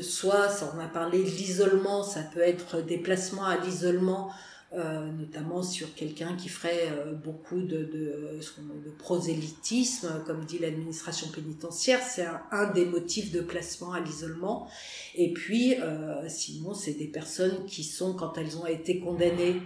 soit, 0.00 0.48
ça 0.48 0.72
on 0.74 0.80
a 0.80 0.88
parlé 0.88 1.18
de 1.18 1.28
l'isolement, 1.28 2.02
ça 2.02 2.22
peut 2.22 2.40
être 2.40 2.80
des 2.80 2.96
placements 2.96 3.44
à 3.44 3.58
l'isolement 3.58 4.32
euh, 4.72 5.12
notamment 5.12 5.62
sur 5.62 5.94
quelqu'un 5.94 6.34
qui 6.34 6.48
ferait 6.48 6.88
euh, 6.90 7.12
beaucoup 7.12 7.60
de, 7.60 7.84
de, 7.84 8.40
de, 8.40 8.90
prosélytisme, 8.98 10.24
comme 10.26 10.44
dit 10.44 10.58
l'administration 10.58 11.28
pénitentiaire, 11.28 12.00
c'est 12.02 12.26
un, 12.50 12.72
des 12.72 12.84
motifs 12.84 13.30
de 13.30 13.40
placement 13.40 13.92
à 13.92 14.00
l'isolement. 14.00 14.68
Et 15.14 15.32
puis, 15.32 15.76
euh, 15.80 16.28
sinon, 16.28 16.74
c'est 16.74 16.94
des 16.94 17.06
personnes 17.06 17.64
qui 17.66 17.84
sont, 17.84 18.14
quand 18.14 18.36
elles 18.38 18.58
ont 18.58 18.66
été 18.66 18.98
condamnées 18.98 19.62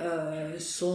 euh, 0.00 0.58
sont 0.58 0.86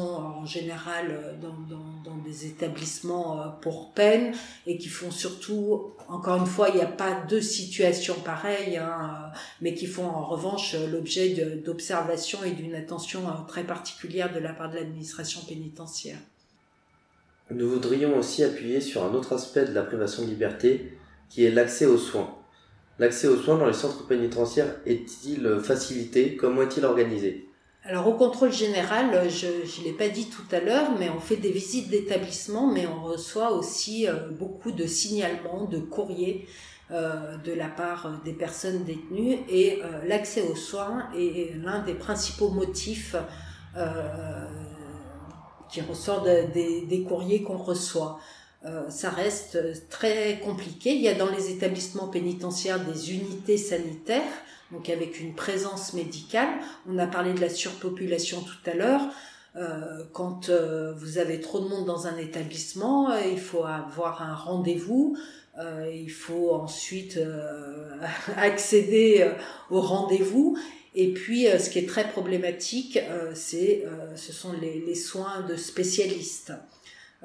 en 0.42 0.46
général 0.46 1.38
dans, 1.42 2.18
des 2.26 2.46
établissements 2.48 3.42
euh, 3.42 3.48
pour 3.62 3.94
peine 3.94 4.34
et 4.68 4.78
qui 4.78 4.90
font 4.90 5.10
surtout, 5.10 5.94
encore 6.10 6.36
une 6.38 6.46
fois, 6.46 6.68
il 6.70 6.76
n'y 6.76 6.82
a 6.82 6.86
pas 6.86 7.24
deux 7.30 7.42
situations 7.42 8.16
pareilles, 8.16 8.78
hein, 8.78 9.32
mais 9.62 9.74
qui 9.74 9.88
font 9.88 10.06
en 10.06 10.26
revanche 10.26 10.76
l'objet 10.92 11.30
d'observations 11.64 12.44
et 12.44 12.52
d'une 12.52 12.76
attention 12.76 13.22
très 13.48 13.64
particulière 13.64 14.34
de 14.34 14.40
la 14.40 14.54
part 14.54 14.70
de 14.70 14.76
l'administration 14.76 15.42
pénitentiaire. 15.48 16.20
Nous 17.52 17.70
voudrions 17.70 18.18
aussi 18.18 18.44
appuyer 18.44 18.82
sur 18.82 19.04
un 19.04 19.14
autre 19.14 19.34
aspect 19.34 19.66
de 19.66 19.74
la 19.74 19.84
privation 19.84 20.24
de 20.24 20.28
liberté, 20.28 20.98
qui 21.30 21.46
est 21.46 21.52
l'accès 21.52 21.86
aux 21.86 21.98
soins. 21.98 22.36
L'accès 23.00 23.28
aux 23.28 23.38
soins 23.38 23.58
dans 23.58 23.68
les 23.68 23.74
centres 23.74 24.06
pénitentiaires 24.08 24.76
est-il 24.86 25.60
facilité? 25.64 26.36
Comment 26.36 26.64
est-il 26.64 26.84
organisé? 26.86 27.49
Alors 27.86 28.08
au 28.08 28.14
contrôle 28.14 28.52
général, 28.52 29.30
je 29.30 29.48
ne 29.48 29.86
l'ai 29.86 29.94
pas 29.94 30.10
dit 30.10 30.26
tout 30.26 30.44
à 30.52 30.60
l'heure, 30.60 30.92
mais 31.00 31.10
on 31.10 31.20
fait 31.20 31.38
des 31.38 31.52
visites 31.52 31.90
d'établissement, 31.90 32.68
mais 32.68 32.86
on 32.86 33.04
reçoit 33.04 33.52
aussi 33.54 34.06
euh, 34.06 34.30
beaucoup 34.32 34.72
de 34.72 34.86
signalements, 34.86 35.64
de 35.64 35.80
courriers 35.80 36.46
euh, 36.92 37.38
de 37.38 37.54
la 37.54 37.70
part 37.70 38.22
des 38.26 38.34
personnes 38.34 38.84
détenues 38.84 39.38
et 39.48 39.82
euh, 39.82 40.06
l'accès 40.06 40.42
aux 40.42 40.56
soins 40.56 41.08
est 41.16 41.56
l'un 41.56 41.80
des 41.80 41.94
principaux 41.94 42.50
motifs 42.50 43.16
qui 45.70 45.80
ressort 45.82 46.24
des, 46.24 47.06
courriers 47.08 47.44
qu'on 47.44 47.58
reçoit. 47.58 48.20
ça 48.90 49.10
reste 49.12 49.88
très 49.90 50.40
compliqué. 50.44 50.96
Il 50.96 51.02
y 51.02 51.08
a 51.08 51.14
dans 51.14 51.30
les 51.30 51.52
établissements 51.52 52.08
pénitentiaires 52.08 52.84
des 52.84 53.14
unités 53.14 53.58
sanitaires 53.58 54.34
donc 54.72 54.90
avec 54.90 55.20
une 55.20 55.34
présence 55.34 55.94
médicale. 55.94 56.50
On 56.88 56.98
a 56.98 57.08
parlé 57.08 57.34
de 57.34 57.42
la 57.42 57.50
surpopulation 57.50 58.42
tout 58.42 58.70
à 58.70 58.74
l'heure. 58.74 59.02
Euh, 59.56 60.04
quand 60.14 60.50
euh, 60.50 60.94
vous 60.94 61.18
avez 61.18 61.42
trop 61.42 61.60
de 61.60 61.68
monde 61.68 61.86
dans 61.86 62.08
un 62.08 62.18
établissement, 62.18 63.12
euh, 63.12 63.20
il 63.32 63.40
faut 63.40 63.66
avoir 63.66 64.22
un 64.22 64.36
rendez-vous. 64.36 65.18
il 65.92 66.12
faut 66.12 66.54
ensuite 66.54 67.20
accéder 68.38 69.30
au 69.70 69.82
rendez-vous. 69.82 70.58
Et 70.96 71.14
puis, 71.14 71.46
ce 71.46 71.70
qui 71.70 71.80
est 71.80 71.88
très 71.88 72.10
problématique, 72.10 72.98
c'est, 73.34 73.86
ce 74.16 74.32
sont 74.32 74.54
les, 74.54 74.80
les, 74.80 74.96
soins 74.96 75.42
de 75.42 75.56
spécialistes. 75.56 76.54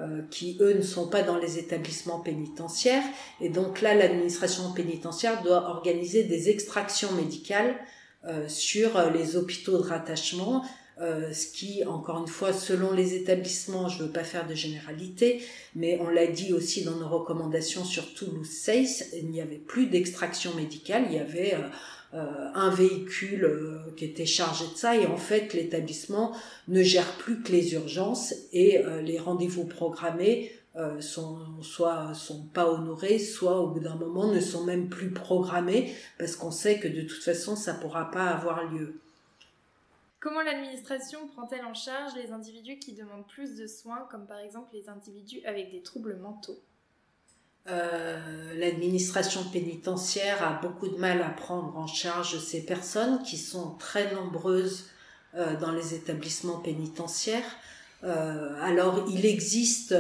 Euh, 0.01 0.23
qui 0.29 0.59
eux 0.61 0.75
ne 0.75 0.83
sont 0.83 1.07
pas 1.07 1.23
dans 1.23 1.39
les 1.39 1.57
établissements 1.57 2.19
pénitentiaires. 2.19 3.05
Et 3.41 3.49
donc 3.49 3.81
là, 3.81 3.95
l'administration 3.95 4.73
pénitentiaire 4.73 5.41
doit 5.45 5.69
organiser 5.69 6.25
des 6.25 6.51
extractions 6.51 7.13
médicales 7.13 7.77
euh, 8.25 8.49
sur 8.49 8.97
euh, 8.97 9.11
les 9.11 9.37
hôpitaux 9.37 9.79
de 9.79 9.85
rattachement, 9.85 10.65
ce 10.99 11.47
qui, 11.49 11.85
encore 11.85 12.21
une 12.21 12.29
fois, 12.29 12.53
selon 12.53 12.93
les 12.93 13.15
établissements, 13.15 13.89
je 13.89 14.01
ne 14.03 14.07
veux 14.07 14.13
pas 14.13 14.25
faire 14.25 14.47
de 14.47 14.55
généralité, 14.55 15.43
mais 15.75 15.99
on 16.01 16.09
l'a 16.09 16.27
dit 16.27 16.53
aussi 16.53 16.85
dans 16.85 16.97
nos 16.97 17.09
recommandations 17.09 17.85
sur 17.85 18.15
Toulouse 18.15 18.49
6, 18.49 19.11
il 19.17 19.31
n'y 19.31 19.41
avait 19.41 19.59
plus 19.59 19.87
d'extraction 19.87 20.55
médicale, 20.55 21.05
il 21.09 21.17
y 21.17 21.19
avait 21.19 21.57
euh, 22.15 22.49
un 22.55 22.71
véhicule 22.71 23.45
euh, 23.45 23.93
qui 23.97 24.05
était 24.05 24.25
chargé 24.25 24.67
de 24.73 24.77
ça 24.77 24.95
et 24.95 25.05
en 25.05 25.17
fait 25.17 25.53
l'établissement 25.53 26.31
ne 26.69 26.81
gère 26.81 27.11
plus 27.17 27.43
que 27.43 27.51
les 27.51 27.73
urgences 27.73 28.35
et 28.53 28.79
euh, 28.79 29.03
les 29.03 29.19
rendez-vous 29.19 29.65
programmés 29.65 30.53
sont 30.99 31.39
soit 31.63 32.15
sont 32.15 32.47
pas 32.47 32.69
honorés, 32.69 33.21
soit 33.21 33.61
au 33.61 33.69
bout 33.69 33.79
d'un 33.79 33.95
moment 33.95 34.27
ne 34.33 34.41
sont 34.41 34.65
même 34.65 34.89
plus 34.89 35.13
programmés 35.13 35.93
parce 36.19 36.35
qu'on 36.35 36.51
sait 36.51 36.81
que 36.81 36.89
de 36.89 37.03
toute 37.03 37.23
façon 37.23 37.55
ça 37.55 37.75
pourra 37.75 38.11
pas 38.11 38.27
avoir 38.27 38.73
lieu. 38.73 39.01
Comment 40.25 40.41
l'administration 40.41 41.29
prend-elle 41.29 41.67
en 41.67 41.75
charge 41.75 42.13
les 42.17 42.33
individus 42.33 42.79
qui 42.79 42.95
demandent 42.95 43.29
plus 43.29 43.57
de 43.57 43.67
soins, 43.67 44.09
comme 44.11 44.27
par 44.27 44.39
exemple 44.39 44.71
les 44.73 44.89
individus 44.89 45.45
avec 45.45 45.71
des 45.71 45.83
troubles 45.83 46.17
mentaux? 46.17 46.59
Euh, 47.69 48.55
l'administration 48.55 49.45
pénitentiaire 49.45 50.43
a 50.43 50.63
beaucoup 50.63 50.89
de 50.89 50.97
mal 50.97 51.21
à 51.21 51.29
prendre 51.29 51.77
en 51.77 51.87
charge 51.87 52.39
ces 52.39 52.65
personnes 52.65 53.23
qui 53.23 53.37
sont 53.37 53.75
très 53.75 54.15
nombreuses 54.15 54.87
euh, 55.35 55.61
dans 55.61 55.73
les 55.73 55.93
établissements 55.93 56.61
pénitentiaires. 56.61 57.59
Euh, 58.03 58.59
alors 58.63 59.05
il 59.11 59.27
existe 59.27 59.95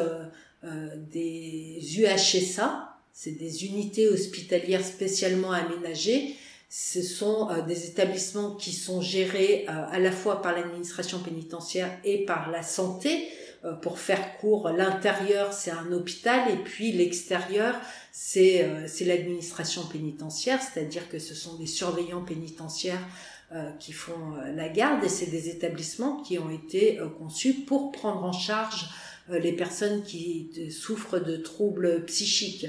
des 0.63 1.99
UHSA, 1.99 2.97
c'est 3.13 3.33
des 3.33 3.67
unités 3.67 4.09
hospitalières 4.09 4.83
spécialement 4.87 5.53
aménagées. 5.53 6.35
Ce 6.77 7.03
sont 7.03 7.51
des 7.69 7.87
établissements 7.87 8.57
qui 8.57 8.73
sont 8.73 9.01
gérés 9.01 9.65
à 9.69 10.01
la 10.01 10.11
fois 10.11 10.43
par 10.43 10.55
l'administration 10.55 11.21
pénitentiaire 11.21 11.97
et 12.03 12.25
par 12.25 12.51
la 12.51 12.65
santé, 12.65 13.29
euh, 13.65 13.73
pour 13.73 13.99
faire 13.99 14.37
court, 14.39 14.69
l'intérieur 14.69 15.53
c'est 15.53 15.71
un 15.71 15.91
hôpital 15.93 16.51
et 16.51 16.57
puis 16.57 16.93
l'extérieur 16.93 17.77
c'est 18.13 18.65
euh, 18.65 18.87
l'administration 19.07 19.87
pénitentiaire, 19.87 20.61
c'est-à-dire 20.61 21.09
que 21.09 21.19
ce 21.19 21.35
sont 21.35 21.55
des 21.55 21.67
surveillants 21.67 22.25
pénitentiaires 22.25 23.07
euh, 23.53 23.71
qui 23.79 23.93
font 23.93 24.35
la 24.55 24.69
garde 24.69 25.03
et 25.05 25.09
c'est 25.09 25.31
des 25.31 25.49
établissements 25.49 26.23
qui 26.23 26.39
ont 26.39 26.51
été 26.51 26.99
conçus 27.19 27.55
pour 27.55 27.93
prendre 27.93 28.25
en 28.25 28.33
charge 28.33 28.91
les 29.31 29.53
personnes 29.53 30.03
qui 30.03 30.51
souffrent 30.71 31.19
de 31.19 31.37
troubles 31.37 32.05
psychiques. 32.05 32.67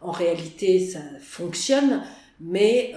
En 0.00 0.12
réalité, 0.12 0.86
ça 0.86 1.00
fonctionne, 1.20 2.02
mais 2.42 2.94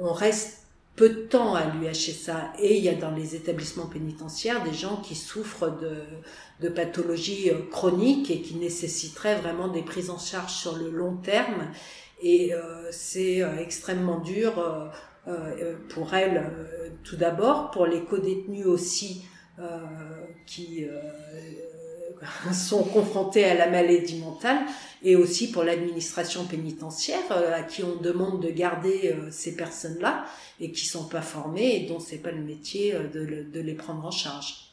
on 0.00 0.12
reste 0.12 0.66
peu 0.96 1.10
de 1.10 1.20
temps 1.20 1.54
à 1.54 1.66
l'UHSA 1.66 2.54
et 2.58 2.78
il 2.78 2.82
y 2.82 2.88
a 2.88 2.94
dans 2.94 3.10
les 3.10 3.36
établissements 3.36 3.86
pénitentiaires 3.86 4.64
des 4.64 4.72
gens 4.72 4.96
qui 4.96 5.14
souffrent 5.14 5.78
de, 5.78 5.98
de 6.60 6.68
pathologies 6.70 7.50
euh, 7.50 7.58
chroniques 7.70 8.30
et 8.30 8.40
qui 8.40 8.56
nécessiteraient 8.56 9.36
vraiment 9.36 9.68
des 9.68 9.82
prises 9.82 10.10
en 10.10 10.18
charge 10.18 10.52
sur 10.52 10.76
le 10.76 10.90
long 10.90 11.16
terme. 11.16 11.70
Et 12.22 12.54
euh, 12.54 12.90
c'est 12.90 13.42
euh, 13.42 13.58
extrêmement 13.58 14.20
dur 14.20 14.54
pour 15.88 16.14
elles 16.14 16.44
tout 17.02 17.16
d'abord, 17.16 17.72
pour 17.72 17.84
les 17.84 18.04
co-détenus 18.04 18.66
aussi 18.66 19.26
qui 20.46 20.86
sont 22.52 22.82
confrontés 22.84 23.44
à 23.44 23.54
la 23.54 23.68
maladie 23.68 24.18
mentale 24.18 24.58
et 25.02 25.16
aussi 25.16 25.50
pour 25.50 25.62
l'administration 25.62 26.44
pénitentiaire 26.44 27.30
à 27.30 27.62
qui 27.62 27.82
on 27.84 27.96
demande 27.96 28.42
de 28.42 28.50
garder 28.50 29.14
ces 29.30 29.54
personnes-là 29.54 30.24
et 30.60 30.72
qui 30.72 30.86
sont 30.86 31.04
pas 31.04 31.22
formés 31.22 31.76
et 31.76 31.86
dont 31.86 32.00
c'est 32.00 32.18
pas 32.18 32.30
le 32.30 32.42
métier 32.42 32.94
euh, 32.94 33.06
de, 33.08 33.42
de, 33.50 33.60
les 33.60 33.74
prendre 33.74 34.04
en 34.04 34.10
charge. 34.10 34.72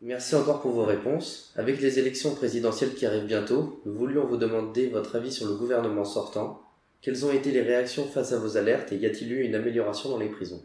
Merci 0.00 0.36
encore 0.36 0.60
pour 0.60 0.70
vos 0.70 0.84
réponses. 0.84 1.52
Avec 1.56 1.80
les 1.80 1.98
élections 1.98 2.34
présidentielles 2.34 2.94
qui 2.94 3.04
arrivent 3.04 3.26
bientôt, 3.26 3.80
nous 3.84 3.94
voulions 3.94 4.26
vous 4.26 4.36
demander 4.36 4.88
votre 4.88 5.16
avis 5.16 5.32
sur 5.32 5.48
le 5.48 5.54
gouvernement 5.54 6.04
sortant. 6.04 6.62
Quelles 7.02 7.26
ont 7.26 7.32
été 7.32 7.50
les 7.50 7.62
réactions 7.62 8.06
face 8.06 8.32
à 8.32 8.38
vos 8.38 8.56
alertes 8.56 8.92
et 8.92 8.96
y 8.96 9.06
a-t-il 9.06 9.32
eu 9.32 9.42
une 9.42 9.56
amélioration 9.56 10.10
dans 10.10 10.18
les 10.18 10.28
prisons? 10.28 10.62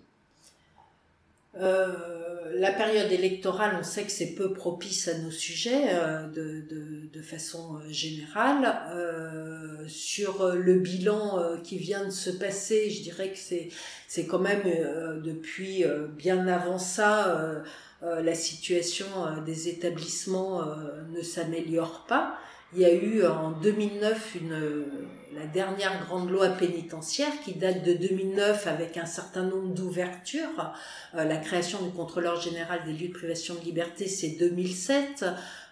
Euh, 1.56 2.13
la 2.56 2.72
période 2.72 3.12
électorale, 3.12 3.76
on 3.80 3.84
sait 3.84 4.04
que 4.04 4.12
c'est 4.12 4.34
peu 4.36 4.54
propice 4.54 5.08
à 5.08 5.18
nos 5.18 5.32
sujets 5.32 5.86
euh, 5.90 6.28
de, 6.28 6.62
de, 6.70 7.10
de, 7.12 7.22
façon 7.22 7.76
euh, 7.76 7.92
générale. 7.92 8.82
Euh, 8.94 9.88
sur 9.88 10.54
le 10.54 10.80
bilan 10.80 11.60
qui 11.62 11.78
vient 11.78 12.06
de 12.06 12.12
se 12.12 12.30
passer, 12.30 12.90
je 12.90 13.02
dirais 13.02 13.32
que 13.32 13.38
c'est 13.38 13.68
c'est 14.08 14.26
quand 14.26 14.40
même 14.40 14.64
depuis 15.22 15.84
bien 16.16 16.48
avant 16.48 16.78
ça, 16.78 17.64
la 18.02 18.34
situation 18.34 19.08
des 19.46 19.68
établissements 19.68 20.62
ne 21.12 21.22
s'améliore 21.22 22.06
pas. 22.08 22.38
Il 22.74 22.82
y 22.82 22.86
a 22.86 22.94
eu 22.94 23.26
en 23.26 23.52
2009 23.52 24.36
une, 24.36 24.86
la 25.36 25.46
dernière 25.46 26.06
grande 26.06 26.30
loi 26.30 26.50
pénitentiaire 26.50 27.32
qui 27.44 27.54
date 27.54 27.84
de 27.84 27.94
2009 27.94 28.68
avec 28.68 28.98
un 28.98 29.06
certain 29.06 29.44
nombre 29.44 29.74
d'ouvertures. 29.74 30.74
Euh, 31.16 31.24
la 31.24 31.38
création 31.38 31.82
du 31.82 31.92
contrôleur 31.92 32.40
général 32.40 32.82
des 32.86 32.94
lieux 32.94 33.08
de 33.10 33.14
privation 33.14 33.56
de 33.56 33.62
liberté, 33.62 34.08
c'est 34.08 34.38
2007. 34.40 35.26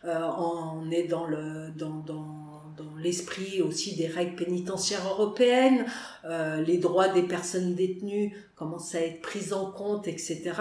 Euh, 0.03 0.19
on 0.37 0.89
est 0.91 1.03
dans 1.03 1.25
le 1.25 1.69
dans, 1.75 1.99
dans, 1.99 2.63
dans 2.77 2.95
l'esprit 2.97 3.61
aussi 3.61 3.95
des 3.95 4.07
règles 4.07 4.35
pénitentiaires 4.35 5.05
européennes. 5.07 5.85
Euh, 6.25 6.61
les 6.61 6.77
droits 6.77 7.09
des 7.09 7.23
personnes 7.23 7.75
détenues 7.75 8.35
commencent 8.55 8.95
à 8.95 9.01
être 9.01 9.21
pris 9.21 9.53
en 9.53 9.65
compte, 9.65 10.07
etc. 10.07 10.53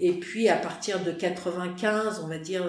Et 0.00 0.12
puis 0.12 0.48
à 0.48 0.56
partir 0.56 1.02
de 1.02 1.10
95, 1.10 2.22
on 2.24 2.28
va 2.28 2.38
dire 2.38 2.64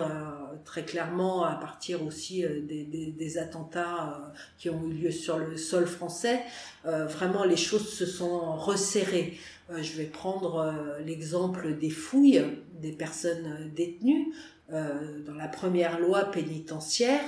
très 0.67 0.83
clairement 0.83 1.45
à 1.45 1.55
partir 1.55 2.03
aussi 2.03 2.43
euh, 2.43 2.61
des, 2.61 3.37
attentats 3.37 4.09
euh, 4.09 4.37
qui 4.57 4.69
ont 4.69 4.83
eu 4.83 4.93
lieu 4.93 5.11
sur 5.11 5.37
le 5.37 5.55
sol 5.55 5.87
français, 5.87 6.41
euh, 6.85 7.05
vraiment 7.05 7.45
les 7.45 7.55
choses 7.55 7.87
se 7.87 8.05
sont 8.05 8.55
resserrées. 8.55 9.37
Je 9.69 9.97
vais 9.97 10.05
prendre 10.05 10.73
l'exemple 11.05 11.77
des 11.77 11.89
fouilles 11.89 12.45
des 12.79 12.93
personnes 12.93 13.69
détenues. 13.75 14.33
Dans 14.69 15.35
la 15.37 15.49
première 15.49 15.99
loi 15.99 16.23
pénitentiaire, 16.31 17.21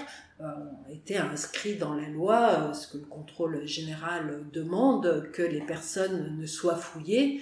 était 0.89 1.17
inscrit 1.17 1.75
dans 1.75 1.95
la 1.95 2.07
loi 2.07 2.73
ce 2.73 2.87
que 2.87 2.97
le 2.97 3.03
contrôle 3.03 3.67
général 3.67 4.45
demande, 4.53 5.29
que 5.33 5.41
les 5.41 5.59
personnes 5.59 6.37
ne 6.39 6.45
soient 6.45 6.77
fouillées 6.77 7.41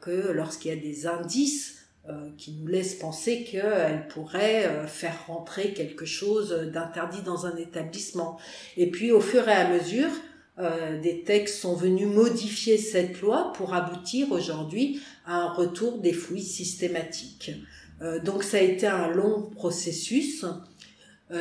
que 0.00 0.30
lorsqu'il 0.30 0.72
y 0.72 0.78
a 0.78 0.80
des 0.80 1.08
indices 1.08 1.80
qui 2.38 2.52
nous 2.52 2.66
laisse 2.66 2.94
penser 2.94 3.44
qu'elle 3.44 4.08
pourrait 4.08 4.86
faire 4.88 5.26
rentrer 5.26 5.72
quelque 5.72 6.04
chose 6.04 6.50
d'interdit 6.72 7.22
dans 7.22 7.46
un 7.46 7.56
établissement. 7.56 8.38
Et 8.76 8.90
puis 8.90 9.12
au 9.12 9.20
fur 9.20 9.48
et 9.48 9.52
à 9.52 9.68
mesure, 9.68 10.08
des 11.02 11.22
textes 11.22 11.60
sont 11.60 11.74
venus 11.74 12.08
modifier 12.08 12.78
cette 12.78 13.20
loi 13.20 13.52
pour 13.54 13.74
aboutir 13.74 14.32
aujourd'hui 14.32 15.00
à 15.24 15.36
un 15.36 15.52
retour 15.52 15.98
des 15.98 16.12
fouilles 16.12 16.42
systématiques. 16.42 17.52
donc 18.24 18.42
ça 18.42 18.56
a 18.56 18.60
été 18.60 18.86
un 18.86 19.08
long 19.08 19.42
processus. 19.42 20.44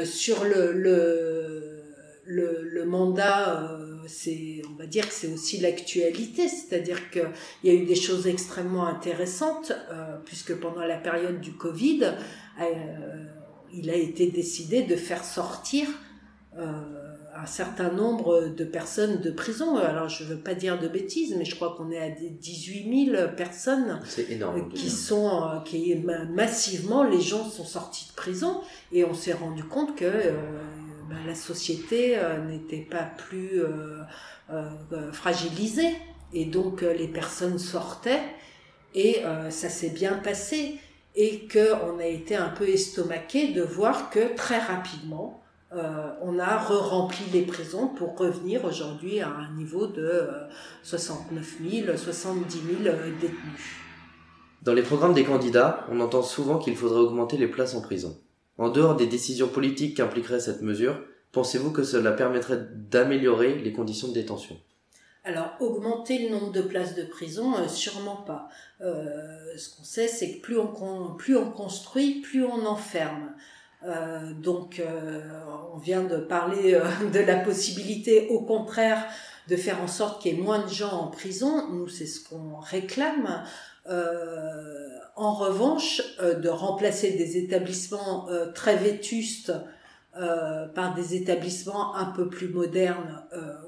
sur 0.03 0.43
le, 0.43 0.73
le, 0.73 1.83
le, 2.25 2.85
mandat 2.85 3.79
c'est, 4.07 4.61
on 4.71 4.75
va 4.75 4.85
dire 4.85 5.07
que 5.07 5.13
c'est 5.13 5.31
aussi 5.31 5.59
l'actualité, 5.59 6.47
c'est-à-dire 6.47 7.09
qu'il 7.11 7.29
y 7.63 7.69
a 7.69 7.73
eu 7.73 7.85
des 7.85 7.95
choses 7.95 8.27
extrêmement 8.27 8.85
intéressantes, 8.87 9.71
euh, 9.91 10.17
puisque 10.25 10.55
pendant 10.55 10.85
la 10.85 10.97
période 10.97 11.41
du 11.41 11.53
Covid, 11.53 12.13
euh, 12.61 13.25
il 13.73 13.89
a 13.89 13.95
été 13.95 14.27
décidé 14.27 14.83
de 14.83 14.95
faire 14.95 15.23
sortir 15.23 15.87
euh, 16.57 16.71
un 17.35 17.45
certain 17.45 17.91
nombre 17.91 18.47
de 18.47 18.63
personnes 18.65 19.21
de 19.21 19.31
prison. 19.31 19.77
Alors, 19.77 20.09
je 20.09 20.23
ne 20.23 20.29
veux 20.29 20.39
pas 20.39 20.55
dire 20.55 20.79
de 20.79 20.87
bêtises, 20.87 21.35
mais 21.37 21.45
je 21.45 21.55
crois 21.55 21.75
qu'on 21.77 21.89
est 21.91 21.99
à 21.99 22.09
18 22.09 23.11
000 23.11 23.27
personnes 23.37 24.01
énorme, 24.29 24.69
qui 24.69 24.89
sont, 24.89 25.61
qui 25.63 25.95
massivement, 26.33 27.03
les 27.03 27.21
gens 27.21 27.47
sont 27.47 27.63
sortis 27.63 28.07
de 28.09 28.15
prison 28.15 28.61
et 28.91 29.05
on 29.05 29.13
s'est 29.13 29.33
rendu 29.33 29.63
compte 29.63 29.95
que 29.95 30.11
ben, 31.09 31.17
la 31.25 31.33
société 31.33 32.17
euh, 32.17 32.37
n'était 32.45 32.87
pas 32.89 33.03
plus 33.03 33.61
euh, 33.63 34.01
euh, 34.51 35.11
fragilisée 35.11 35.95
et 36.33 36.45
donc 36.45 36.81
les 36.81 37.07
personnes 37.07 37.57
sortaient 37.57 38.21
et 38.93 39.23
ça 39.49 39.69
s'est 39.69 39.89
bien 39.89 40.13
passé 40.13 40.75
et 41.15 41.47
qu'on 41.47 41.97
a 41.99 42.05
été 42.05 42.35
un 42.35 42.49
peu 42.49 42.67
estomaqué 42.67 43.51
de 43.51 43.63
voir 43.63 44.11
que 44.11 44.35
très 44.35 44.59
rapidement, 44.59 45.41
on 45.71 46.37
a 46.37 46.57
re-rempli 46.57 47.25
les 47.33 47.41
prisons 47.41 47.87
pour 47.87 48.15
revenir 48.17 48.65
aujourd'hui 48.65 49.21
à 49.21 49.29
un 49.29 49.51
niveau 49.55 49.87
de 49.87 50.29
69 50.83 51.57
000, 51.67 51.97
70 51.97 52.59
000 52.83 52.95
détenus. 53.19 53.35
Dans 54.61 54.73
les 54.73 54.83
programmes 54.83 55.13
des 55.15 55.23
candidats, 55.23 55.87
on 55.89 55.99
entend 55.99 56.21
souvent 56.21 56.59
qu'il 56.59 56.75
faudrait 56.75 56.99
augmenter 56.99 57.37
les 57.37 57.47
places 57.47 57.73
en 57.73 57.81
prison. 57.81 58.15
En 58.59 58.67
dehors 58.67 58.97
des 58.97 59.07
décisions 59.07 59.47
politiques 59.47 59.95
qu'impliquerait 59.95 60.41
cette 60.41 60.61
mesure, 60.61 61.01
pensez-vous 61.31 61.71
que 61.71 61.83
cela 61.83 62.11
permettrait 62.11 62.67
d'améliorer 62.91 63.55
les 63.55 63.71
conditions 63.71 64.09
de 64.09 64.13
détention? 64.13 64.57
Alors, 65.23 65.55
augmenter 65.61 66.27
le 66.27 66.29
nombre 66.29 66.51
de 66.51 66.61
places 66.61 66.93
de 66.93 67.03
prison, 67.03 67.55
euh, 67.57 67.69
sûrement 67.69 68.17
pas. 68.17 68.49
Euh, 68.81 69.57
ce 69.57 69.75
qu'on 69.75 69.83
sait, 69.85 70.09
c'est 70.09 70.33
que 70.33 70.41
plus 70.41 70.57
on, 70.57 71.51
construit, 71.51 72.19
plus 72.21 72.43
on 72.43 72.65
enferme. 72.65 73.33
Euh, 73.85 74.33
donc, 74.33 74.81
on 75.73 75.77
vient 75.77 76.03
de 76.03 76.17
parler 76.17 76.77
de 77.13 77.19
la 77.19 77.37
possibilité, 77.37 78.27
au 78.29 78.41
contraire, 78.41 79.05
de 79.47 79.55
faire 79.55 79.81
en 79.81 79.87
sorte 79.87 80.21
qu'il 80.21 80.35
y 80.35 80.37
ait 80.37 80.41
moins 80.41 80.65
de 80.65 80.69
gens 80.69 80.91
en 80.91 81.07
prison. 81.07 81.69
Nous, 81.71 81.87
c'est 81.87 82.07
ce 82.07 82.27
qu'on 82.27 82.59
réclame. 82.59 83.43
Euh, 83.89 84.99
en 85.15 85.33
revanche, 85.33 86.01
euh, 86.21 86.35
de 86.35 86.49
remplacer 86.49 87.11
des 87.11 87.37
établissements 87.37 88.29
euh, 88.29 88.51
très 88.51 88.75
vétustes 88.75 89.53
par 90.75 90.95
des 90.95 91.15
établissements 91.15 91.95
un 91.95 92.07
peu 92.07 92.27
plus 92.27 92.49
modernes, 92.49 93.23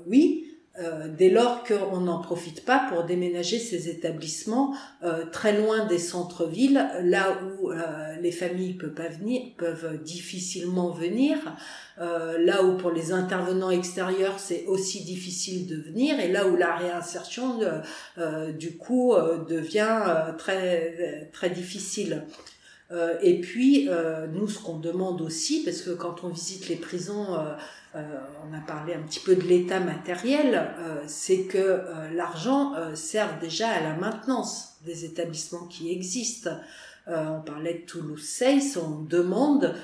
oui, 0.06 0.51
euh, 0.80 1.10
dès 1.10 1.30
lors 1.30 1.66
qu'on 1.66 2.00
n'en 2.00 2.22
profite 2.22 2.64
pas 2.64 2.88
pour 2.88 3.04
déménager 3.04 3.60
ces 3.60 3.90
établissements 3.90 4.74
euh, 5.04 5.26
très 5.30 5.60
loin 5.60 5.86
des 5.86 6.00
centres-villes, 6.00 6.88
là 7.02 7.38
où 7.44 7.72
euh, 7.72 8.16
les 8.22 8.32
familles 8.32 8.76
peuvent, 8.76 8.94
pas 8.94 9.10
venir, 9.10 9.42
peuvent 9.58 10.02
difficilement 10.02 10.90
venir, 10.90 11.38
là 11.98 12.64
où 12.64 12.78
pour 12.78 12.90
les 12.90 13.12
intervenants 13.12 13.70
extérieurs 13.70 14.40
c'est 14.40 14.66
aussi 14.66 15.04
difficile 15.04 15.68
de 15.68 15.76
venir, 15.76 16.20
et 16.20 16.30
là 16.30 16.48
où 16.48 16.56
la 16.56 16.76
réinsertion 16.76 17.60
du 18.58 18.78
coup 18.78 19.14
devient 19.48 20.34
très 20.40 21.30
très 21.32 21.52
difficile. 21.52 22.24
Et 23.22 23.40
puis 23.40 23.88
nous, 24.34 24.48
ce 24.48 24.60
qu'on 24.60 24.78
demande 24.78 25.22
aussi, 25.22 25.64
parce 25.64 25.82
que 25.82 25.92
quand 25.92 26.24
on 26.24 26.30
visite 26.30 26.68
les 26.68 26.76
prisons 26.76 27.38
euh, 27.94 28.00
on 28.50 28.56
a 28.56 28.62
parlé 28.62 28.94
un 28.94 29.02
petit 29.02 29.20
peu 29.20 29.36
de 29.36 29.42
l'état 29.42 29.82
matériel, 29.82 30.56
euh, 30.56 31.04
c'est 31.08 31.42
que 31.42 31.58
euh, 31.58 32.10
l'argent 32.14 32.74
sert 32.96 33.38
déjà 33.40 33.68
à 33.70 33.82
la 33.82 33.96
maintenance 33.96 34.76
des 34.86 35.04
établissements 35.06 35.66
qui 35.66 35.92
existent. 35.92 36.52
on 37.08 37.42
parlait 37.42 37.74
de 37.74 37.86
Toulouse 37.86 38.24
6, 38.24 38.78
on 38.78 39.02
demande 39.02 39.76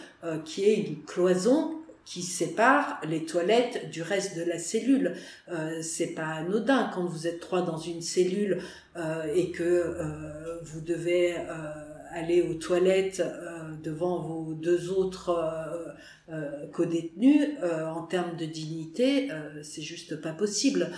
qu'il 0.45 0.63
y 0.63 0.67
ait 0.67 0.79
une 0.87 1.03
cloison 1.03 1.73
qui 2.05 2.21
sépare 2.21 3.01
les 3.07 3.25
toilettes 3.25 3.89
du 3.89 4.01
reste 4.01 4.37
de 4.37 4.43
la 4.43 4.59
cellule. 4.59 5.13
Euh, 5.51 5.81
c'est 5.81 6.13
pas 6.13 6.27
anodin 6.27 6.89
quand 6.93 7.05
vous 7.05 7.27
êtes 7.27 7.41
trois 7.41 7.63
dans 7.63 7.77
une 7.77 8.01
cellule 8.01 8.59
et 9.35 9.51
que 9.51 9.95
vous 10.63 10.81
devez 10.81 11.35
aller 12.11 12.41
aux 12.41 12.55
toilettes 12.55 13.23
devant 13.83 14.19
vos 14.19 14.53
deux 14.53 14.89
autres 14.91 15.29
euh, 16.29 16.67
qu'aux 16.73 16.83
détenus, 16.83 17.47
euh, 17.63 17.85
en 17.85 18.01
termes 18.01 18.35
de 18.35 18.45
dignité, 18.45 19.31
euh, 19.31 19.63
c'est 19.63 19.81
juste 19.81 20.19
pas 20.19 20.33
possible. 20.33 20.91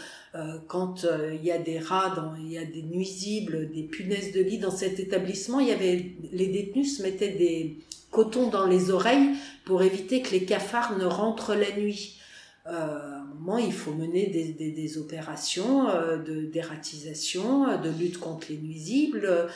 quand 0.68 1.06
il 1.34 1.44
y 1.44 1.52
a 1.52 1.60
des 1.60 1.80
rats, 1.80 2.36
il 2.40 2.52
y 2.52 2.58
a 2.58 2.66
des 2.66 2.82
nuisibles, 2.82 3.70
des 3.72 3.84
punaises 3.84 4.32
de 4.32 4.42
lit 4.42 4.58
dans 4.58 4.72
cet 4.72 5.00
établissement, 5.00 5.60
il 5.60 5.68
y 5.68 5.72
avait 5.72 6.16
les 6.32 6.48
détenus 6.48 6.98
se 6.98 7.04
mettaient 7.04 7.30
des 7.30 7.80
cotons 8.12 8.50
dans 8.50 8.66
les 8.66 8.92
oreilles 8.92 9.36
pour 9.66 9.84
éviter 9.84 10.22
que 10.22 10.32
les 10.32 10.46
cafards 10.46 10.98
ne 10.98 11.06
rentrent 11.06 11.56
la 11.56 11.72
nuit. 11.78 12.20
Euh, 12.68 13.19
il 13.58 13.74
faut 13.74 13.94
mener 13.94 14.28
des, 14.28 14.54
des, 14.54 14.72
des 14.72 14.98
opérations 14.98 15.90
euh, 15.90 16.18
de 16.18 16.42
d'ératisation, 16.42 17.68
euh, 17.68 17.78
de 17.78 17.90
lutte 17.90 18.20
contre 18.20 18.48
les 18.50 18.58
nuisibles, 18.58 19.48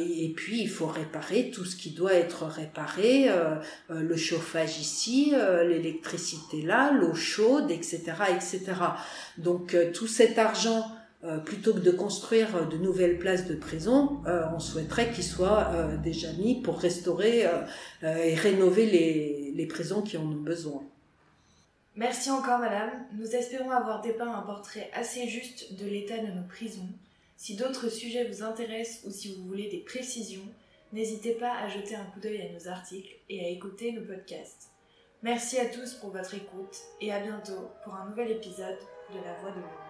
et 0.00 0.32
puis 0.34 0.60
il 0.60 0.68
faut 0.68 0.86
réparer 0.86 1.50
tout 1.52 1.64
ce 1.64 1.76
qui 1.76 1.90
doit 1.90 2.14
être 2.14 2.46
réparé, 2.46 3.28
le 3.88 4.16
chauffage 4.16 4.80
ici, 4.80 5.32
l'électricité 5.64 6.62
là, 6.62 6.92
l'eau 6.92 7.14
chaude, 7.14 7.70
etc., 7.70 8.00
etc. 8.34 8.60
Donc 9.36 9.76
tout 9.94 10.08
cet 10.08 10.36
argent 10.36 10.84
plutôt 11.44 11.74
que 11.74 11.78
de 11.78 11.92
construire 11.92 12.68
de 12.68 12.76
nouvelles 12.76 13.18
places 13.18 13.46
de 13.46 13.54
prison, 13.54 14.20
on 14.26 14.58
souhaiterait 14.58 15.12
qu'il 15.12 15.22
soit 15.22 15.70
déjà 16.02 16.32
mis 16.32 16.60
pour 16.60 16.80
restaurer 16.80 17.44
et 18.02 18.34
rénover 18.34 18.86
les, 18.86 19.52
les 19.54 19.66
prisons 19.66 20.02
qui 20.02 20.16
en 20.16 20.24
ont 20.24 20.42
besoin. 20.42 20.82
Merci 21.98 22.30
encore 22.30 22.60
Madame, 22.60 22.92
nous 23.14 23.34
espérons 23.34 23.72
avoir 23.72 24.00
dépeint 24.00 24.32
un 24.32 24.42
portrait 24.42 24.88
assez 24.94 25.26
juste 25.26 25.74
de 25.74 25.84
l'état 25.84 26.18
de 26.18 26.28
nos 26.28 26.46
prisons. 26.46 26.88
Si 27.36 27.56
d'autres 27.56 27.88
sujets 27.88 28.22
vous 28.22 28.44
intéressent 28.44 29.04
ou 29.04 29.10
si 29.10 29.34
vous 29.34 29.44
voulez 29.48 29.68
des 29.68 29.80
précisions, 29.80 30.46
n'hésitez 30.92 31.32
pas 31.32 31.58
à 31.58 31.66
jeter 31.68 31.96
un 31.96 32.04
coup 32.04 32.20
d'œil 32.20 32.40
à 32.40 32.52
nos 32.52 32.68
articles 32.68 33.16
et 33.28 33.44
à 33.44 33.48
écouter 33.48 33.90
nos 33.90 34.02
podcasts. 34.02 34.70
Merci 35.24 35.58
à 35.58 35.66
tous 35.66 35.94
pour 35.94 36.10
votre 36.10 36.34
écoute 36.34 36.76
et 37.00 37.12
à 37.12 37.18
bientôt 37.18 37.68
pour 37.82 37.96
un 37.96 38.08
nouvel 38.10 38.30
épisode 38.30 38.78
de 39.12 39.18
La 39.24 39.34
Voix 39.40 39.50
de 39.50 39.56
l'Homme. 39.56 39.88